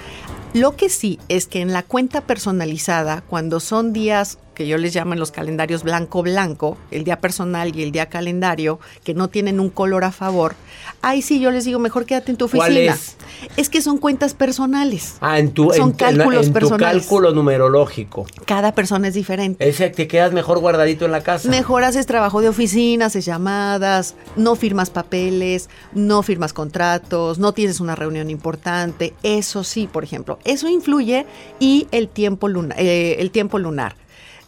Lo 0.53 0.75
que 0.75 0.89
sí 0.89 1.17
es 1.29 1.47
que 1.47 1.61
en 1.61 1.71
la 1.71 1.81
cuenta 1.81 2.21
personalizada, 2.21 3.21
cuando 3.21 3.61
son 3.61 3.93
días 3.93 4.37
que 4.53 4.67
yo 4.67 4.77
les 4.77 4.95
llamo 4.95 5.13
en 5.13 5.19
los 5.19 5.31
calendarios 5.31 5.83
blanco-blanco, 5.83 6.77
el 6.91 7.03
día 7.03 7.19
personal 7.19 7.75
y 7.75 7.83
el 7.83 7.91
día 7.91 8.07
calendario, 8.07 8.79
que 9.03 9.13
no 9.13 9.29
tienen 9.29 9.59
un 9.59 9.69
color 9.69 10.03
a 10.03 10.11
favor, 10.11 10.55
ahí 11.01 11.21
sí 11.21 11.39
yo 11.39 11.51
les 11.51 11.65
digo, 11.65 11.79
mejor 11.79 12.05
quédate 12.05 12.31
en 12.31 12.37
tu 12.37 12.45
oficina. 12.45 12.65
¿Cuál 12.65 12.77
es? 12.77 13.17
es 13.57 13.69
que 13.69 13.81
son 13.81 13.97
cuentas 13.97 14.33
personales. 14.33 15.15
Ah, 15.21 15.39
en 15.39 15.51
tu, 15.51 15.71
son 15.71 15.91
cálculos 15.93 16.47
en, 16.47 16.53
tu 16.53 16.69
cálculo 16.77 17.31
numerológico. 17.31 18.25
Cada 18.45 18.73
persona 18.73 19.07
es 19.07 19.13
diferente. 19.13 19.67
Ese 19.67 19.89
te 19.89 20.07
quedas 20.07 20.33
mejor 20.33 20.59
guardadito 20.59 21.05
en 21.05 21.11
la 21.11 21.21
casa. 21.21 21.49
Mejor 21.49 21.83
haces 21.83 22.05
trabajo 22.05 22.41
de 22.41 22.49
oficina, 22.49 23.07
haces 23.07 23.25
llamadas, 23.25 24.15
no 24.35 24.55
firmas 24.55 24.89
papeles, 24.89 25.69
no 25.93 26.23
firmas 26.23 26.53
contratos, 26.53 27.39
no 27.39 27.53
tienes 27.53 27.79
una 27.79 27.95
reunión 27.95 28.29
importante. 28.29 29.13
Eso 29.23 29.63
sí, 29.63 29.87
por 29.91 30.03
ejemplo, 30.03 30.39
eso 30.43 30.69
influye 30.69 31.25
y 31.59 31.87
el 31.91 32.07
tiempo, 32.07 32.47
luna, 32.47 32.75
eh, 32.77 33.17
el 33.19 33.31
tiempo 33.31 33.59
lunar. 33.59 33.95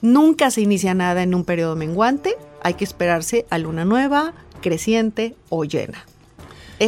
Nunca 0.07 0.51
se 0.51 0.59
inicia 0.59 0.93
nada 0.93 1.23
en 1.23 1.33
un 1.33 1.45
periodo 1.45 1.77
menguante, 1.77 2.35
hay 2.61 2.73
que 2.73 2.83
esperarse 2.83 3.45
a 3.49 3.57
luna 3.57 3.85
nueva, 3.85 4.33
creciente 4.61 5.33
o 5.47 5.63
llena. 5.63 6.05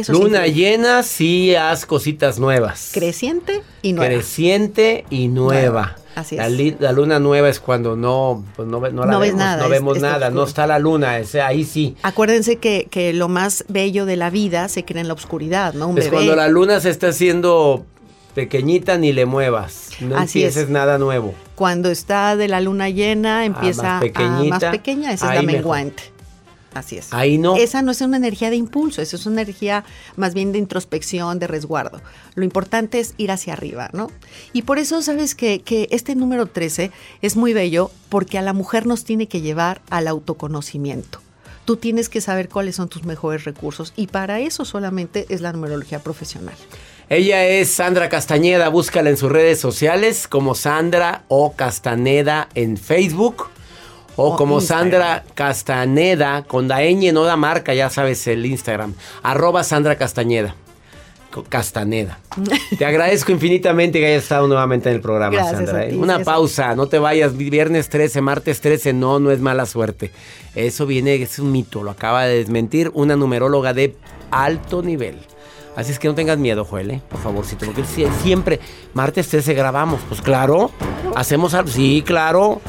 luna 0.08 0.46
llena, 0.48 1.02
sí 1.02 1.54
haz 1.54 1.86
cositas 1.86 2.38
nuevas. 2.38 2.90
Creciente 2.92 3.62
y 3.80 3.94
nueva. 3.94 4.12
Creciente 4.14 5.06
y 5.08 5.28
nueva. 5.28 5.96
Así 6.14 6.36
es. 6.38 6.78
la 6.80 6.92
luna 6.92 7.18
nueva 7.18 7.48
es 7.48 7.58
cuando 7.58 7.96
no, 7.96 8.44
pues 8.54 8.68
no, 8.68 8.80
la 8.80 8.90
No 8.90 9.18
ves 9.18 9.30
vemos, 9.30 9.38
nada, 9.38 9.56
no 9.58 9.64
es- 9.64 9.70
vemos 9.70 9.96
está 9.96 10.10
nada, 10.12 10.30
no 10.30 10.44
está 10.44 10.66
la 10.66 10.78
luna, 10.78 11.18
ese- 11.18 11.40
ahí 11.40 11.64
sí. 11.64 11.96
Acuérdense 12.02 12.56
que, 12.56 12.86
que 12.90 13.14
lo 13.14 13.28
más 13.28 13.64
bello 13.68 14.04
de 14.04 14.16
la 14.16 14.28
vida 14.28 14.68
se 14.68 14.84
crea 14.84 15.00
en 15.00 15.08
la 15.08 15.14
oscuridad, 15.14 15.72
¿no? 15.72 15.88
Un 15.88 15.96
Es 15.98 16.04
bebé. 16.04 16.16
cuando 16.16 16.36
la 16.36 16.48
luna 16.48 16.80
se 16.80 16.88
está 16.90 17.08
haciendo 17.08 17.84
pequeñita 18.36 18.98
ni 18.98 19.14
le 19.14 19.24
muevas, 19.24 19.88
no 20.00 20.14
Así 20.18 20.40
empieces 20.40 20.64
es. 20.64 20.68
nada 20.68 20.98
nuevo. 20.98 21.34
Cuando 21.54 21.90
está 21.90 22.36
de 22.36 22.48
la 22.48 22.60
luna 22.60 22.90
llena, 22.90 23.46
empieza 23.46 23.82
más 23.82 23.90
a 23.90 23.94
más 23.94 24.00
pequeñita, 24.02 24.70
pequeña, 24.70 25.12
esa 25.12 25.30
es 25.30 25.34
la 25.36 25.42
mejor. 25.42 25.52
menguante. 25.54 26.02
Así 26.74 26.98
es. 26.98 27.14
Ahí 27.14 27.38
no. 27.38 27.56
Esa 27.56 27.80
no 27.80 27.92
es 27.92 28.02
una 28.02 28.18
energía 28.18 28.50
de 28.50 28.56
impulso, 28.56 29.00
esa 29.00 29.16
es 29.16 29.24
una 29.24 29.40
energía 29.40 29.84
más 30.16 30.34
bien 30.34 30.52
de 30.52 30.58
introspección, 30.58 31.38
de 31.38 31.46
resguardo. 31.46 32.02
Lo 32.34 32.44
importante 32.44 33.00
es 33.00 33.14
ir 33.16 33.30
hacia 33.30 33.54
arriba, 33.54 33.88
¿no? 33.94 34.10
Y 34.52 34.62
por 34.62 34.78
eso 34.78 35.00
sabes 35.00 35.34
que, 35.34 35.62
que 35.62 35.88
este 35.90 36.14
número 36.14 36.44
13 36.44 36.90
es 37.22 37.36
muy 37.36 37.54
bello 37.54 37.90
porque 38.10 38.36
a 38.36 38.42
la 38.42 38.52
mujer 38.52 38.84
nos 38.84 39.04
tiene 39.04 39.28
que 39.28 39.40
llevar 39.40 39.80
al 39.88 40.06
autoconocimiento. 40.08 41.20
Tú 41.64 41.76
tienes 41.78 42.10
que 42.10 42.20
saber 42.20 42.50
cuáles 42.50 42.76
son 42.76 42.90
tus 42.90 43.04
mejores 43.04 43.44
recursos 43.44 43.94
y 43.96 44.08
para 44.08 44.40
eso 44.40 44.66
solamente 44.66 45.24
es 45.30 45.40
la 45.40 45.54
numerología 45.54 46.00
profesional. 46.00 46.54
Ella 47.08 47.46
es 47.46 47.70
Sandra 47.70 48.08
Castañeda, 48.08 48.68
búscala 48.68 49.10
en 49.10 49.16
sus 49.16 49.30
redes 49.30 49.60
sociales 49.60 50.26
como 50.26 50.56
Sandra 50.56 51.22
o 51.28 51.52
Castaneda 51.52 52.48
en 52.54 52.76
Facebook. 52.76 53.48
O, 54.16 54.30
O 54.30 54.36
como 54.36 54.56
Instagram. 54.56 54.90
Sandra 54.90 55.24
Castaneda, 55.34 56.42
con 56.44 56.66
la 56.68 56.80
ñ, 56.80 57.12
no 57.12 57.24
la 57.24 57.36
marca, 57.36 57.74
ya 57.74 57.90
sabes, 57.90 58.26
el 58.26 58.44
Instagram. 58.44 58.94
Arroba 59.22 59.62
Sandra 59.62 59.96
Castañeda. 59.96 60.56
Castaneda. 61.48 62.18
Te 62.78 62.84
agradezco 62.86 63.30
infinitamente 63.30 64.00
que 64.00 64.06
hayas 64.06 64.22
estado 64.22 64.48
nuevamente 64.48 64.88
en 64.88 64.96
el 64.96 65.00
programa, 65.02 65.34
Gracias 65.36 65.56
Sandra. 65.56 65.84
¿eh? 65.84 65.90
ti, 65.90 65.96
Una 65.96 66.20
pausa, 66.20 66.74
no 66.74 66.86
te 66.86 66.98
vayas. 66.98 67.36
Viernes 67.36 67.88
13, 67.90 68.20
martes 68.22 68.60
13, 68.62 68.94
no, 68.94 69.20
no 69.20 69.30
es 69.30 69.38
mala 69.38 69.66
suerte. 69.66 70.10
Eso 70.54 70.86
viene, 70.86 71.14
es 71.16 71.38
un 71.38 71.52
mito, 71.52 71.82
lo 71.82 71.90
acaba 71.90 72.24
de 72.24 72.38
desmentir 72.38 72.90
una 72.94 73.16
numeróloga 73.16 73.74
de 73.74 73.94
alto 74.30 74.82
nivel. 74.82 75.18
Así 75.76 75.92
es 75.92 75.98
que 75.98 76.08
no 76.08 76.14
tengas 76.14 76.38
miedo, 76.38 76.64
Joel, 76.64 76.90
¿eh? 76.90 77.02
por 77.08 77.20
favorcito, 77.20 77.66
porque 77.66 77.82
sie- 77.84 78.10
siempre, 78.22 78.58
martes 78.94 79.28
13 79.28 79.52
grabamos. 79.54 80.00
Pues 80.08 80.22
claro, 80.22 80.70
hacemos 81.14 81.52
algo. 81.54 81.68
Sí, 81.70 82.02
claro. 82.04 82.60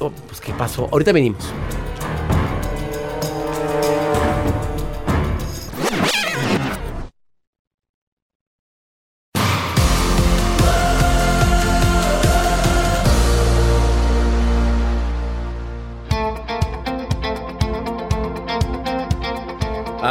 Oh, 0.00 0.10
pues, 0.26 0.40
¿qué 0.40 0.52
pasó? 0.54 0.88
Ahorita 0.90 1.12
venimos. 1.12 1.44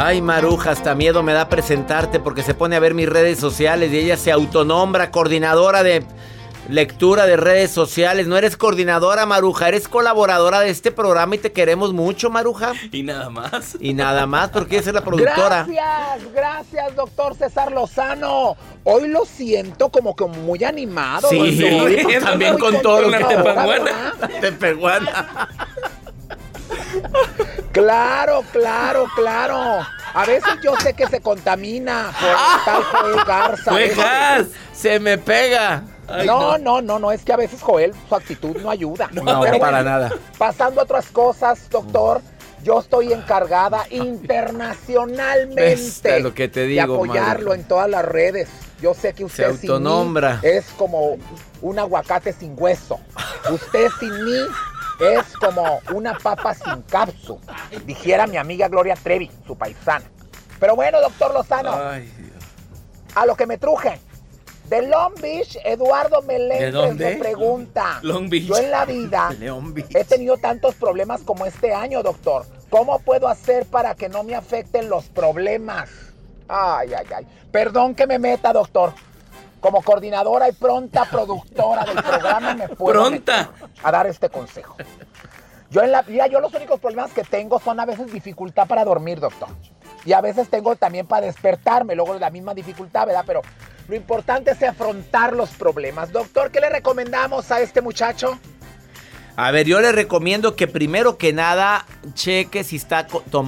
Ay, 0.04 0.20
Maruja, 0.20 0.72
hasta 0.72 0.94
miedo 0.94 1.22
me 1.22 1.32
da 1.32 1.48
presentarte 1.48 2.20
porque 2.20 2.42
se 2.42 2.52
pone 2.52 2.76
a 2.76 2.78
ver 2.78 2.92
mis 2.92 3.08
redes 3.08 3.38
sociales 3.38 3.90
y 3.90 4.00
ella 4.00 4.18
se 4.18 4.30
autonombra 4.30 5.10
coordinadora 5.10 5.82
de 5.82 6.04
lectura 6.68 7.24
de 7.24 7.38
redes 7.38 7.70
sociales. 7.70 8.26
No 8.26 8.36
eres 8.36 8.58
coordinadora, 8.58 9.24
Maruja, 9.24 9.66
eres 9.66 9.88
colaboradora 9.88 10.60
de 10.60 10.68
este 10.68 10.92
programa 10.92 11.36
y 11.36 11.38
te 11.38 11.52
queremos 11.52 11.94
mucho, 11.94 12.28
Maruja. 12.28 12.74
Y 12.92 13.02
nada 13.02 13.30
más. 13.30 13.78
Y 13.80 13.94
nada 13.94 14.26
más 14.26 14.50
porque 14.50 14.76
esa 14.76 14.90
es 14.90 14.94
la 14.94 15.02
productora. 15.02 15.64
Gracias, 15.66 16.34
gracias, 16.34 16.96
doctor 16.96 17.34
César 17.34 17.72
Lozano. 17.72 18.56
Hoy 18.84 19.08
lo 19.08 19.24
siento 19.24 19.88
como 19.88 20.14
que 20.14 20.26
muy 20.26 20.64
animado. 20.64 21.30
Sí, 21.30 21.62
doctor. 21.62 22.22
también 22.22 22.58
con 22.58 22.82
todo 22.82 23.00
lo 23.00 23.10
que 23.10 23.24
te. 23.24 23.36
¿verdad? 23.36 24.12
Te 24.42 24.52
pegó 24.52 24.88
Ana. 24.88 25.48
Claro, 27.74 28.44
claro, 28.52 29.06
claro. 29.16 29.84
A 30.14 30.24
veces 30.24 30.54
yo 30.62 30.76
sé 30.76 30.94
que 30.94 31.08
se 31.08 31.20
contamina 31.20 32.12
por 32.20 32.64
tal 32.64 32.84
Joel 32.84 33.24
Garza. 33.26 33.70
Juegas, 33.72 34.46
se 34.72 35.00
me 35.00 35.18
pega. 35.18 35.82
no, 36.24 36.56
no, 36.56 36.80
no, 36.80 37.00
no, 37.00 37.10
es 37.10 37.24
que 37.24 37.32
a 37.32 37.36
veces 37.36 37.60
Joel, 37.60 37.92
su 38.08 38.14
actitud 38.14 38.56
no 38.58 38.70
ayuda. 38.70 39.08
No, 39.12 39.24
Pero 39.24 39.58
para 39.58 39.58
bueno, 39.58 39.82
nada. 39.82 40.12
Pasando 40.38 40.80
a 40.80 40.84
otras 40.84 41.06
cosas, 41.06 41.68
doctor, 41.68 42.22
yo 42.62 42.78
estoy 42.78 43.12
encargada 43.12 43.86
internacionalmente 43.90 45.72
Esta 45.72 46.16
es 46.16 46.22
lo 46.22 46.32
que 46.32 46.46
te 46.46 46.68
de 46.68 46.80
apoyarlo 46.80 47.54
en 47.54 47.64
todas 47.64 47.90
las 47.90 48.04
redes. 48.04 48.48
Yo 48.80 48.94
sé 48.94 49.14
que 49.14 49.24
usted 49.24 49.50
sin 49.50 49.62
mí 49.62 49.68
autonombra. 49.68 50.38
es 50.42 50.66
como 50.76 51.18
un 51.60 51.78
aguacate 51.80 52.32
sin 52.32 52.54
hueso. 52.56 53.00
Usted 53.50 53.88
sin 53.98 54.24
mí 54.24 54.38
es 55.00 55.36
como 55.38 55.80
una 55.92 56.16
papa 56.18 56.54
sin 56.54 56.82
cápsula. 56.82 57.40
Dijera 57.84 58.26
mi 58.26 58.36
amiga 58.36 58.68
Gloria 58.68 58.94
Trevi, 58.94 59.30
su 59.46 59.56
paisana. 59.56 60.04
Pero 60.60 60.76
bueno, 60.76 61.00
doctor 61.00 61.34
Lozano, 61.34 61.72
a 63.14 63.26
lo 63.26 63.36
que 63.36 63.46
me 63.46 63.58
truje. 63.58 64.00
De 64.68 64.80
Long 64.80 65.14
Beach, 65.20 65.58
Eduardo 65.62 66.22
Meléndez 66.22 66.94
me 66.94 67.16
pregunta. 67.16 67.98
Long 68.02 68.30
Beach. 68.30 68.44
Yo 68.44 68.56
en 68.56 68.70
la 68.70 68.86
vida 68.86 69.30
he 69.90 70.04
tenido 70.04 70.38
tantos 70.38 70.74
problemas 70.76 71.20
como 71.20 71.44
este 71.44 71.74
año, 71.74 72.02
doctor. 72.02 72.46
¿Cómo 72.70 72.98
puedo 73.00 73.28
hacer 73.28 73.66
para 73.66 73.94
que 73.94 74.08
no 74.08 74.24
me 74.24 74.34
afecten 74.34 74.88
los 74.88 75.04
problemas? 75.10 75.90
Ay, 76.48 76.94
ay, 76.94 77.06
ay. 77.14 77.26
Perdón 77.52 77.94
que 77.94 78.06
me 78.06 78.18
meta, 78.18 78.52
doctor. 78.52 78.94
Como 79.64 79.80
coordinadora 79.80 80.46
y 80.46 80.52
pronta 80.52 81.06
productora 81.06 81.86
del 81.86 81.94
programa 82.02 82.52
me 82.52 82.68
puedo 82.68 83.00
Pronta. 83.00 83.50
a 83.82 83.90
dar 83.90 84.06
este 84.06 84.28
consejo. 84.28 84.76
Yo 85.70 85.80
en 85.80 85.90
la 85.90 86.02
vida, 86.02 86.26
yo 86.26 86.38
los 86.40 86.52
únicos 86.52 86.78
problemas 86.78 87.14
que 87.14 87.22
tengo 87.22 87.58
son 87.58 87.80
a 87.80 87.86
veces 87.86 88.12
dificultad 88.12 88.66
para 88.66 88.84
dormir, 88.84 89.20
doctor. 89.20 89.48
Y 90.04 90.12
a 90.12 90.20
veces 90.20 90.50
tengo 90.50 90.76
también 90.76 91.06
para 91.06 91.24
despertarme, 91.24 91.94
luego 91.94 92.12
la 92.18 92.28
misma 92.28 92.52
dificultad, 92.52 93.06
¿verdad? 93.06 93.24
Pero 93.26 93.40
lo 93.88 93.96
importante 93.96 94.50
es 94.50 94.62
afrontar 94.62 95.32
los 95.32 95.48
problemas. 95.48 96.12
Doctor, 96.12 96.50
¿qué 96.50 96.60
le 96.60 96.68
recomendamos 96.68 97.50
a 97.50 97.62
este 97.62 97.80
muchacho? 97.80 98.38
A 99.36 99.50
ver, 99.50 99.66
yo 99.66 99.80
le 99.80 99.92
recomiendo 99.92 100.56
que 100.56 100.68
primero 100.68 101.16
que 101.16 101.32
nada 101.32 101.86
cheque 102.12 102.64
si 102.64 102.76
está 102.76 103.06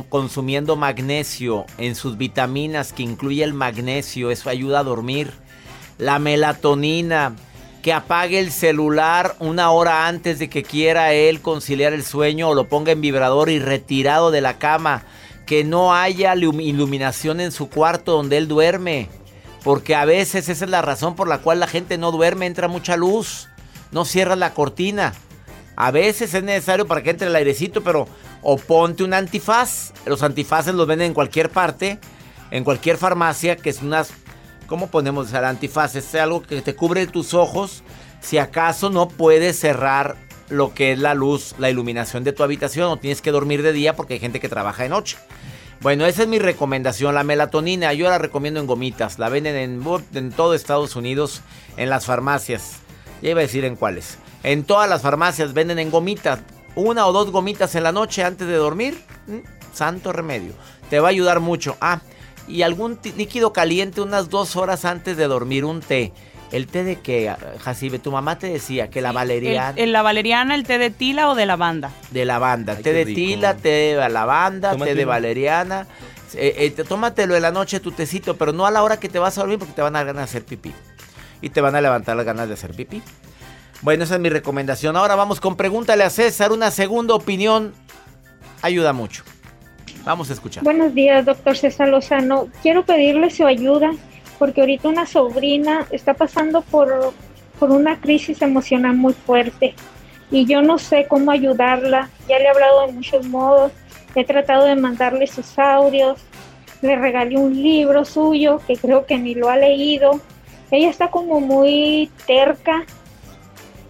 consumiendo 0.09 0.77
magnesio 0.77 1.67
en 1.77 1.95
sus 1.95 2.17
vitaminas, 2.17 2.95
que 2.95 3.03
incluye 3.03 3.45
el 3.45 3.53
magnesio, 3.53 4.31
eso 4.31 4.49
ayuda 4.49 4.79
a 4.79 4.83
dormir. 4.83 5.45
La 5.99 6.19
melatonina, 6.19 7.35
que 7.83 7.93
apague 7.93 8.39
el 8.39 8.51
celular 8.53 9.37
una 9.39 9.71
hora 9.71 10.09
antes 10.09 10.39
de 10.39 10.49
que 10.51 10.63
quiera 10.63 11.13
él 11.13 11.41
conciliar 11.41 11.93
el 11.93 12.05
sueño 12.05 12.49
o 12.49 12.55
lo 12.55 12.69
ponga 12.69 12.93
en 12.93 13.01
vibrador 13.01 13.49
y 13.49 13.59
retirado 13.59 14.31
de 14.31 14.41
la 14.41 14.59
cama. 14.59 15.05
Que 15.47 15.63
no 15.63 15.95
haya 15.95 16.35
lum- 16.35 16.61
iluminación 16.61 17.41
en 17.41 17.53
su 17.53 17.69
cuarto 17.71 18.13
donde 18.13 18.37
él 18.37 18.49
duerme. 18.49 19.09
Porque 19.63 19.95
a 19.95 20.05
veces 20.05 20.49
esa 20.49 20.65
es 20.65 20.71
la 20.71 20.83
razón 20.83 21.15
por 21.15 21.29
la 21.29 21.39
cual 21.39 21.61
la 21.61 21.67
gente 21.69 21.99
no 21.99 22.11
duerme, 22.13 22.47
entra 22.47 22.67
mucha 22.69 22.97
luz. 22.97 23.49
No 23.93 24.05
cierras 24.05 24.39
la 24.39 24.55
cortina. 24.55 25.15
A 25.77 25.91
veces 25.93 26.35
es 26.35 26.43
necesario 26.43 26.87
para 26.87 27.03
que 27.03 27.11
entre 27.11 27.29
el 27.29 27.37
airecito, 27.37 27.83
pero 27.85 28.09
o 28.43 28.57
ponte 28.57 29.05
un 29.05 29.15
antifaz. 29.15 29.93
Los 30.05 30.23
antifaces 30.23 30.75
los 30.75 30.87
venden 30.87 31.09
en 31.09 31.15
cualquier 31.15 31.51
parte, 31.51 32.01
en 32.51 32.65
cualquier 32.65 32.97
farmacia, 32.97 33.57
que 33.57 33.71
es 33.71 33.83
unas... 33.83 34.11
¿Cómo 34.67 34.89
ponemos 34.89 35.33
el 35.33 35.45
antifaz? 35.45 35.95
Es 35.95 36.15
algo 36.15 36.43
que 36.43 36.61
te 36.63 36.75
cubre 36.75 37.07
tus 37.07 37.35
ojos 37.35 37.83
si 38.21 38.39
acaso 38.39 38.91
no 38.91 39.09
puedes 39.09 39.59
cerrar 39.59 40.17
lo 40.49 40.75
que 40.75 40.93
es 40.93 40.99
la 40.99 41.15
luz, 41.15 41.55
la 41.59 41.71
iluminación 41.71 42.25
de 42.25 42.33
tu 42.33 42.43
habitación 42.43 42.91
o 42.91 42.97
tienes 42.97 43.21
que 43.21 43.31
dormir 43.31 43.63
de 43.63 43.73
día 43.73 43.95
porque 43.95 44.15
hay 44.15 44.21
gente 44.21 44.41
que 44.41 44.49
trabaja 44.49 44.83
de 44.83 44.89
noche. 44.89 45.17
Bueno, 45.81 46.07
esa 46.07 46.23
es 46.23 46.29
mi 46.29 46.39
recomendación. 46.39 47.15
La 47.15 47.23
melatonina 47.23 47.93
yo 47.93 48.09
la 48.09 48.19
recomiendo 48.19 48.59
en 48.59 48.67
gomitas. 48.67 49.19
La 49.19 49.29
venden 49.29 49.57
en, 49.57 49.85
en 50.15 50.33
todo 50.33 50.55
Estados 50.55 50.97
Unidos, 50.97 51.43
en 51.77 51.91
las 51.91 52.07
farmacias. 52.07 52.79
Ya 53.23 53.31
iba 53.31 53.41
a 53.41 53.43
decir 53.43 53.65
en 53.65 53.77
cuáles. 53.77 54.19
En 54.43 54.65
todas 54.65 54.89
las 54.89 55.03
farmacias 55.03 55.53
venden 55.53 55.79
en 55.79 55.91
gomitas. 55.91 56.41
Una 56.75 57.07
o 57.07 57.13
dos 57.13 57.31
gomitas 57.31 57.75
en 57.75 57.83
la 57.83 57.93
noche 57.93 58.25
antes 58.25 58.49
de 58.49 58.55
dormir. 58.55 59.01
Mm, 59.27 59.39
Santo 59.73 60.13
remedio. 60.13 60.53
Te 60.89 61.01
va 61.01 61.09
a 61.09 61.11
ayudar 61.11 61.41
mucho. 61.41 61.77
Ah, 61.81 62.01
y 62.49 62.63
algún 62.63 62.99
líquido 63.17 63.53
caliente 63.53 64.01
unas 64.01 64.31
dos 64.31 64.57
horas 64.57 64.85
antes 64.85 65.17
de 65.17 65.27
dormir. 65.27 65.65
Un 65.65 65.81
té. 65.81 66.13
¿El 66.53 66.69
té 66.69 66.85
de 66.85 67.01
qué, 67.01 67.35
Jacibe? 67.61 67.99
Tu 67.99 68.13
mamá 68.13 68.39
te 68.39 68.47
decía 68.47 68.89
que 68.89 69.01
la 69.01 69.11
valeriana. 69.11 69.71
El, 69.71 69.85
el- 69.85 69.93
la 69.93 70.03
valeriana, 70.03 70.55
el 70.55 70.63
té 70.63 70.79
de 70.79 70.91
tila 70.91 71.29
o 71.29 71.35
de 71.35 71.45
lavanda. 71.45 71.91
De 72.13 72.25
lavanda. 72.25 72.77
té 72.77 72.83
qué 72.85 72.93
de 72.93 73.05
rico. 73.05 73.17
tila, 73.17 73.57
té 73.57 73.69
de 73.97 74.09
lavanda, 74.09 74.71
Tómate 74.73 74.93
té 74.93 74.95
de 74.97 75.03
uno. 75.03 75.11
valeriana. 75.11 75.87
Eh, 76.35 76.55
eh, 76.59 76.71
te- 76.71 76.85
tómatelo 76.85 77.35
en 77.35 77.43
la 77.43 77.51
noche 77.51 77.81
tu 77.81 77.91
tecito, 77.93 78.37
pero 78.37 78.53
no 78.53 78.65
a 78.65 78.71
la 78.71 78.83
hora 78.85 78.99
que 79.01 79.09
te 79.09 79.19
vas 79.19 79.37
a 79.39 79.41
dormir 79.41 79.59
porque 79.59 79.75
te 79.75 79.83
van 79.83 79.97
a 79.97 80.01
dar 80.01 80.07
ganas 80.07 80.21
de 80.21 80.25
hacer 80.39 80.45
pipí. 80.45 80.73
Y 81.41 81.51
te 81.51 81.61
van 81.61 81.75
a 81.75 81.81
levantar 81.81 82.17
las 82.17 82.25
ganas 82.27 82.47
de 82.47 82.55
hacer 82.55 82.75
pipí. 82.75 83.03
Bueno, 83.83 84.05
esa 84.05 84.15
es 84.15 84.21
mi 84.21 84.29
recomendación. 84.29 84.97
Ahora 84.97 85.17
vamos 85.17 85.41
con 85.41 85.57
Pregúntale 85.57 86.05
a 86.05 86.11
César. 86.11 86.53
Una 86.53 86.71
segunda 86.71 87.15
opinión 87.15 87.75
ayuda 88.63 88.93
mucho. 88.93 89.23
Vamos 90.07 90.31
a 90.31 90.35
escuchar. 90.35 90.63
Buenos 90.63 90.95
días, 90.95 91.27
doctor 91.27 91.57
César 91.57 91.89
Lozano. 91.89 92.47
Quiero 92.63 92.87
pedirle 92.87 93.29
su 93.29 93.45
ayuda 93.45 93.91
porque 94.39 94.61
ahorita 94.61 94.89
una 94.89 95.05
sobrina 95.05 95.85
está 95.91 96.15
pasando 96.15 96.63
por 96.63 97.13
por 97.59 97.71
una 97.71 98.01
crisis 98.01 98.41
emocional 98.43 98.95
muy 98.95 99.15
fuerte 99.15 99.75
y 100.31 100.45
yo 100.45 100.63
no 100.63 100.79
sé 100.79 101.07
cómo 101.09 101.33
ayudarla. 101.33 102.09
Ya 102.29 102.39
le 102.39 102.45
he 102.45 102.49
hablado 102.49 102.87
de 102.87 102.93
muchos 102.93 103.27
modos, 103.27 103.73
he 104.15 104.25
tratado 104.25 104.65
de 104.65 104.77
mandarle 104.77 105.27
sus 105.27 105.59
audios, 105.59 106.21
le 106.83 106.97
regalé 106.97 107.37
un 107.37 107.61
libro 107.61 108.05
suyo 108.05 108.61
que 108.67 108.77
creo 108.77 109.07
que 109.07 109.19
ni 109.19 109.35
lo 109.35 109.49
ha 109.49 109.57
leído. 109.57 110.21
Ella 110.71 110.91
está 110.91 111.11
como 111.11 111.41
muy 111.41 112.11
terca 112.27 112.85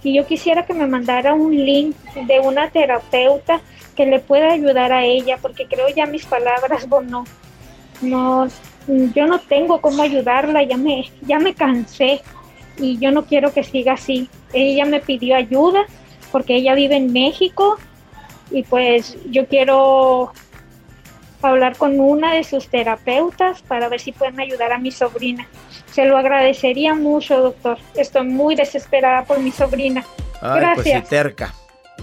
y 0.03 0.15
yo 0.15 0.27
quisiera 0.27 0.65
que 0.65 0.73
me 0.73 0.87
mandara 0.87 1.35
un 1.35 1.55
link 1.55 1.95
de 2.15 2.41
una 2.41 2.71
terapeuta 2.71 3.61
que 3.97 4.07
le 4.07 4.21
pueda 4.21 4.53
ayudar 4.53 4.93
a 4.93 5.05
ella 5.05 5.39
porque 5.43 5.67
creo 5.67 5.89
ya 5.89 6.07
mis 6.07 6.27
palabras, 6.27 6.89
bueno, 6.89 7.25
no, 8.01 8.47
yo 8.87 9.27
no 9.27 9.41
tengo 9.41 9.81
cómo 9.81 10.03
ayudarla, 10.03 10.63
ya 10.63 10.77
me, 10.77 11.11
ya 11.23 11.39
me 11.39 11.55
cansé 11.55 12.23
y 12.79 12.99
yo 12.99 13.11
no 13.11 13.25
quiero 13.25 13.53
que 13.53 13.65
siga 13.65 13.95
así. 13.95 14.29
Ella 14.53 14.85
me 14.85 15.01
pidió 15.01 15.37
ayuda 15.37 15.87
porque 16.31 16.57
ella 16.57 16.75
vive 16.75 16.97
en 16.97 17.13
México 17.13 17.79
y 18.51 18.63
pues 18.63 19.17
yo 19.31 19.47
quiero 19.47 20.33
hablar 21.43 21.77
con 21.77 22.01
una 22.01 22.35
de 22.35 22.45
sus 22.45 22.69
terapeutas 22.69 23.63
para 23.63 23.89
ver 23.89 24.01
si 24.01 24.13
pueden 24.13 24.41
ayudar 24.41 24.73
a 24.73 24.79
mi 24.79 24.91
sobrina. 24.91 25.47
Se 25.93 26.05
lo 26.05 26.17
agradecería 26.17 26.95
mucho, 26.95 27.41
doctor. 27.41 27.79
Estoy 27.95 28.27
muy 28.27 28.55
desesperada 28.55 29.25
por 29.25 29.39
mi 29.41 29.51
sobrina. 29.51 30.05
Ay, 30.41 30.61
Gracias. 30.61 30.85
Pues 30.85 31.05
sí, 31.05 31.11
terca. 31.11 31.55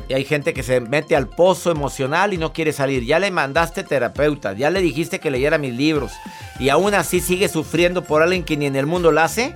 Y 0.08 0.14
hay 0.14 0.26
gente 0.26 0.54
que 0.54 0.64
se 0.64 0.82
mete 0.82 1.16
al 1.16 1.30
pozo 1.30 1.72
emocional 1.72 2.34
y 2.34 2.38
no 2.38 2.52
quiere 2.52 2.74
salir. 2.74 3.06
Ya 3.06 3.20
le 3.20 3.32
mandaste 3.32 3.84
terapeuta, 3.84 4.54
ya 4.54 4.70
le 4.70 4.82
dijiste 4.82 5.20
que 5.20 5.32
leyera 5.32 5.58
mis 5.58 5.74
libros. 5.74 6.12
Y 6.60 6.70
aún 6.70 6.94
así 6.94 7.22
sigue 7.22 7.48
sufriendo 7.48 8.04
por 8.04 8.22
alguien 8.22 8.44
que 8.44 8.58
ni 8.58 8.66
en 8.66 8.76
el 8.76 8.86
mundo 8.86 9.12
la 9.12 9.26
hace. 9.26 9.54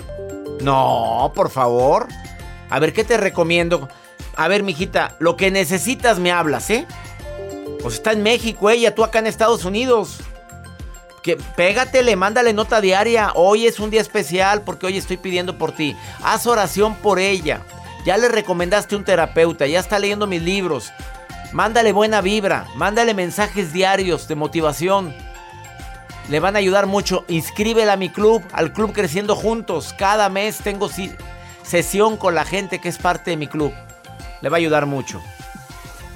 No, 0.61 1.31
por 1.35 1.49
favor. 1.49 2.07
A 2.69 2.79
ver, 2.79 2.93
¿qué 2.93 3.03
te 3.03 3.17
recomiendo? 3.17 3.89
A 4.35 4.47
ver, 4.47 4.63
mijita, 4.63 5.15
lo 5.19 5.35
que 5.35 5.51
necesitas 5.51 6.19
me 6.19 6.31
hablas, 6.31 6.69
¿eh? 6.69 6.85
Pues 7.81 7.95
está 7.95 8.11
en 8.11 8.23
México 8.23 8.69
ella, 8.69 8.95
tú 8.95 9.03
acá 9.03 9.19
en 9.19 9.27
Estados 9.27 9.65
Unidos. 9.65 10.19
Que 11.23 11.35
pégatele, 11.35 12.15
mándale 12.15 12.53
nota 12.53 12.79
diaria. 12.79 13.31
Hoy 13.35 13.67
es 13.67 13.79
un 13.79 13.89
día 13.89 14.01
especial 14.01 14.61
porque 14.61 14.85
hoy 14.85 14.97
estoy 14.97 15.17
pidiendo 15.17 15.57
por 15.57 15.73
ti. 15.73 15.95
Haz 16.23 16.47
oración 16.47 16.95
por 16.95 17.19
ella. 17.19 17.61
Ya 18.07 18.15
le 18.15 18.29
recomendaste 18.29 18.95
un 18.95 19.03
terapeuta, 19.03 19.67
ya 19.67 19.81
está 19.81 19.99
leyendo 19.99 20.27
mis 20.27 20.41
libros. 20.41 20.93
Mándale 21.51 21.91
buena 21.91 22.21
vibra, 22.21 22.65
mándale 22.77 23.13
mensajes 23.13 23.73
diarios 23.73 24.29
de 24.29 24.35
motivación. 24.35 25.13
Le 26.29 26.39
van 26.39 26.55
a 26.55 26.59
ayudar 26.59 26.85
mucho. 26.85 27.25
Inscríbela 27.27 27.91
a 27.93 27.97
mi 27.97 28.07
club, 28.07 28.41
al 28.53 28.71
club 28.71 28.93
Creciendo 28.93 29.35
Juntos. 29.35 29.93
Cada 29.97 30.29
mes 30.29 30.59
tengo 30.59 30.87
si- 30.87 31.13
sesión 31.63 32.15
con 32.15 32.33
la 32.33 32.45
gente 32.45 32.79
que 32.79 32.87
es 32.87 32.97
parte 32.97 33.31
de 33.31 33.35
mi 33.35 33.47
club. 33.47 33.73
Le 34.39 34.47
va 34.47 34.55
a 34.55 34.59
ayudar 34.59 34.85
mucho. 34.85 35.21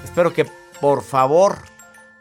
Espero 0.02 0.32
que 0.32 0.46
por 0.80 1.04
favor 1.04 1.58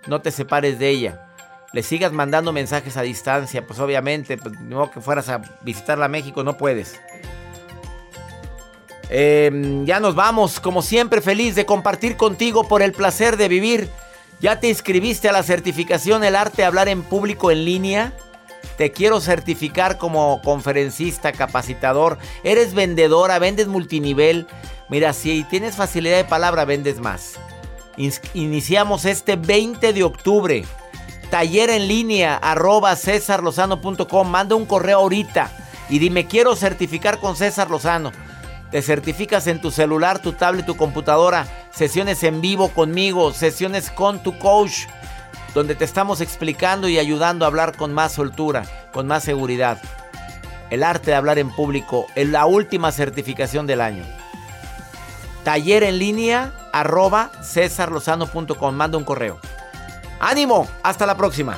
no 0.05 0.19
te 0.19 0.31
separes 0.31 0.79
de 0.79 0.89
ella. 0.89 1.27
Le 1.71 1.81
sigas 1.81 2.11
mandando 2.11 2.51
mensajes 2.51 2.97
a 2.97 3.03
distancia, 3.03 3.65
pues 3.65 3.79
obviamente, 3.79 4.35
pues, 4.35 4.59
no 4.59 4.91
que 4.91 4.99
fueras 4.99 5.29
a 5.29 5.41
visitarla 5.61 6.07
a 6.07 6.09
México, 6.09 6.43
no 6.43 6.57
puedes. 6.57 6.99
Eh, 9.13 9.83
ya 9.83 9.99
nos 9.99 10.15
vamos, 10.15 10.61
como 10.61 10.81
siempre, 10.81 11.19
feliz 11.19 11.53
de 11.53 11.65
compartir 11.65 12.15
contigo 12.15 12.67
por 12.67 12.81
el 12.81 12.93
placer 12.93 13.35
de 13.35 13.49
vivir. 13.49 13.89
¿Ya 14.39 14.59
te 14.59 14.69
inscribiste 14.69 15.29
a 15.29 15.33
la 15.33 15.43
certificación 15.43 16.23
El 16.23 16.35
arte 16.35 16.61
de 16.61 16.65
hablar 16.65 16.87
en 16.87 17.03
público 17.03 17.51
en 17.51 17.65
línea? 17.65 18.13
Te 18.77 18.91
quiero 18.91 19.19
certificar 19.19 19.97
como 19.97 20.41
conferencista, 20.41 21.33
capacitador. 21.33 22.17
Eres 22.43 22.73
vendedora, 22.73 23.37
vendes 23.37 23.67
multinivel. 23.67 24.47
Mira, 24.89 25.13
si 25.13 25.43
tienes 25.43 25.75
facilidad 25.75 26.17
de 26.17 26.23
palabra, 26.23 26.65
vendes 26.65 26.99
más. 26.99 27.33
Iniciamos 28.33 29.05
este 29.05 29.35
20 29.35 29.91
de 29.93 30.03
octubre. 30.03 30.65
Taller 31.29 31.69
en 31.69 31.87
línea, 31.87 32.37
arroba 32.37 32.95
cesarlozano.com. 32.95 34.27
Manda 34.27 34.55
un 34.55 34.65
correo 34.65 34.99
ahorita 34.99 35.51
y 35.89 35.99
dime, 35.99 36.25
quiero 36.25 36.55
certificar 36.55 37.19
con 37.19 37.35
César 37.35 37.69
Lozano. 37.69 38.11
Te 38.71 38.81
certificas 38.81 39.47
en 39.47 39.59
tu 39.59 39.69
celular, 39.69 40.19
tu 40.19 40.31
tablet, 40.31 40.65
tu 40.65 40.77
computadora. 40.77 41.45
Sesiones 41.71 42.23
en 42.23 42.39
vivo 42.39 42.69
conmigo, 42.69 43.33
sesiones 43.33 43.91
con 43.91 44.23
tu 44.23 44.39
coach, 44.39 44.87
donde 45.53 45.75
te 45.75 45.83
estamos 45.83 46.21
explicando 46.21 46.87
y 46.87 46.97
ayudando 46.97 47.43
a 47.43 47.49
hablar 47.49 47.75
con 47.75 47.93
más 47.93 48.13
soltura, 48.13 48.63
con 48.93 49.07
más 49.07 49.25
seguridad. 49.25 49.81
El 50.69 50.83
arte 50.83 51.11
de 51.11 51.17
hablar 51.17 51.37
en 51.37 51.49
público, 51.49 52.07
en 52.15 52.31
la 52.31 52.45
última 52.45 52.93
certificación 52.93 53.67
del 53.67 53.81
año. 53.81 54.05
Taller 55.43 55.83
en 55.83 55.99
línea, 55.99 56.53
arroba 56.71 57.31
cesarlozano.com. 57.43 58.73
Manda 58.73 58.97
un 58.97 59.03
correo. 59.03 59.39
¡Ánimo! 60.21 60.67
Hasta 60.81 61.05
la 61.05 61.17
próxima. 61.17 61.57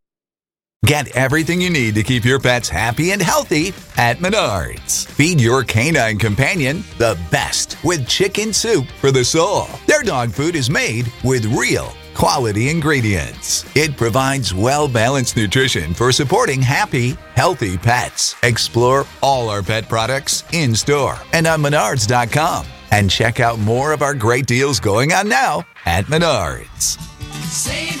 Get 0.85 1.15
everything 1.15 1.61
you 1.61 1.69
need 1.69 1.93
to 1.93 2.01
keep 2.01 2.25
your 2.25 2.39
pets 2.39 2.67
happy 2.67 3.11
and 3.11 3.21
healthy 3.21 3.67
at 3.97 4.17
Menards. 4.17 5.05
Feed 5.05 5.39
your 5.39 5.63
canine 5.63 6.17
companion 6.17 6.83
the 6.97 7.19
best 7.29 7.77
with 7.83 8.07
chicken 8.07 8.51
soup 8.51 8.87
for 8.99 9.11
the 9.11 9.23
soul. 9.23 9.67
Their 9.85 10.01
dog 10.01 10.31
food 10.31 10.55
is 10.55 10.71
made 10.71 11.11
with 11.23 11.45
real 11.45 11.93
quality 12.15 12.69
ingredients. 12.69 13.63
It 13.75 13.95
provides 13.95 14.55
well 14.55 14.87
balanced 14.87 15.37
nutrition 15.37 15.93
for 15.93 16.11
supporting 16.11 16.63
happy, 16.63 17.11
healthy 17.35 17.77
pets. 17.77 18.35
Explore 18.41 19.05
all 19.21 19.49
our 19.49 19.61
pet 19.61 19.87
products 19.87 20.43
in 20.51 20.73
store 20.73 21.17
and 21.31 21.45
on 21.45 21.61
menards.com. 21.61 22.65
And 22.89 23.09
check 23.09 23.39
out 23.39 23.59
more 23.59 23.93
of 23.93 24.01
our 24.01 24.15
great 24.15 24.47
deals 24.47 24.79
going 24.79 25.13
on 25.13 25.29
now 25.29 25.63
at 25.85 26.05
Menards. 26.05 26.99
Save 27.45 28.00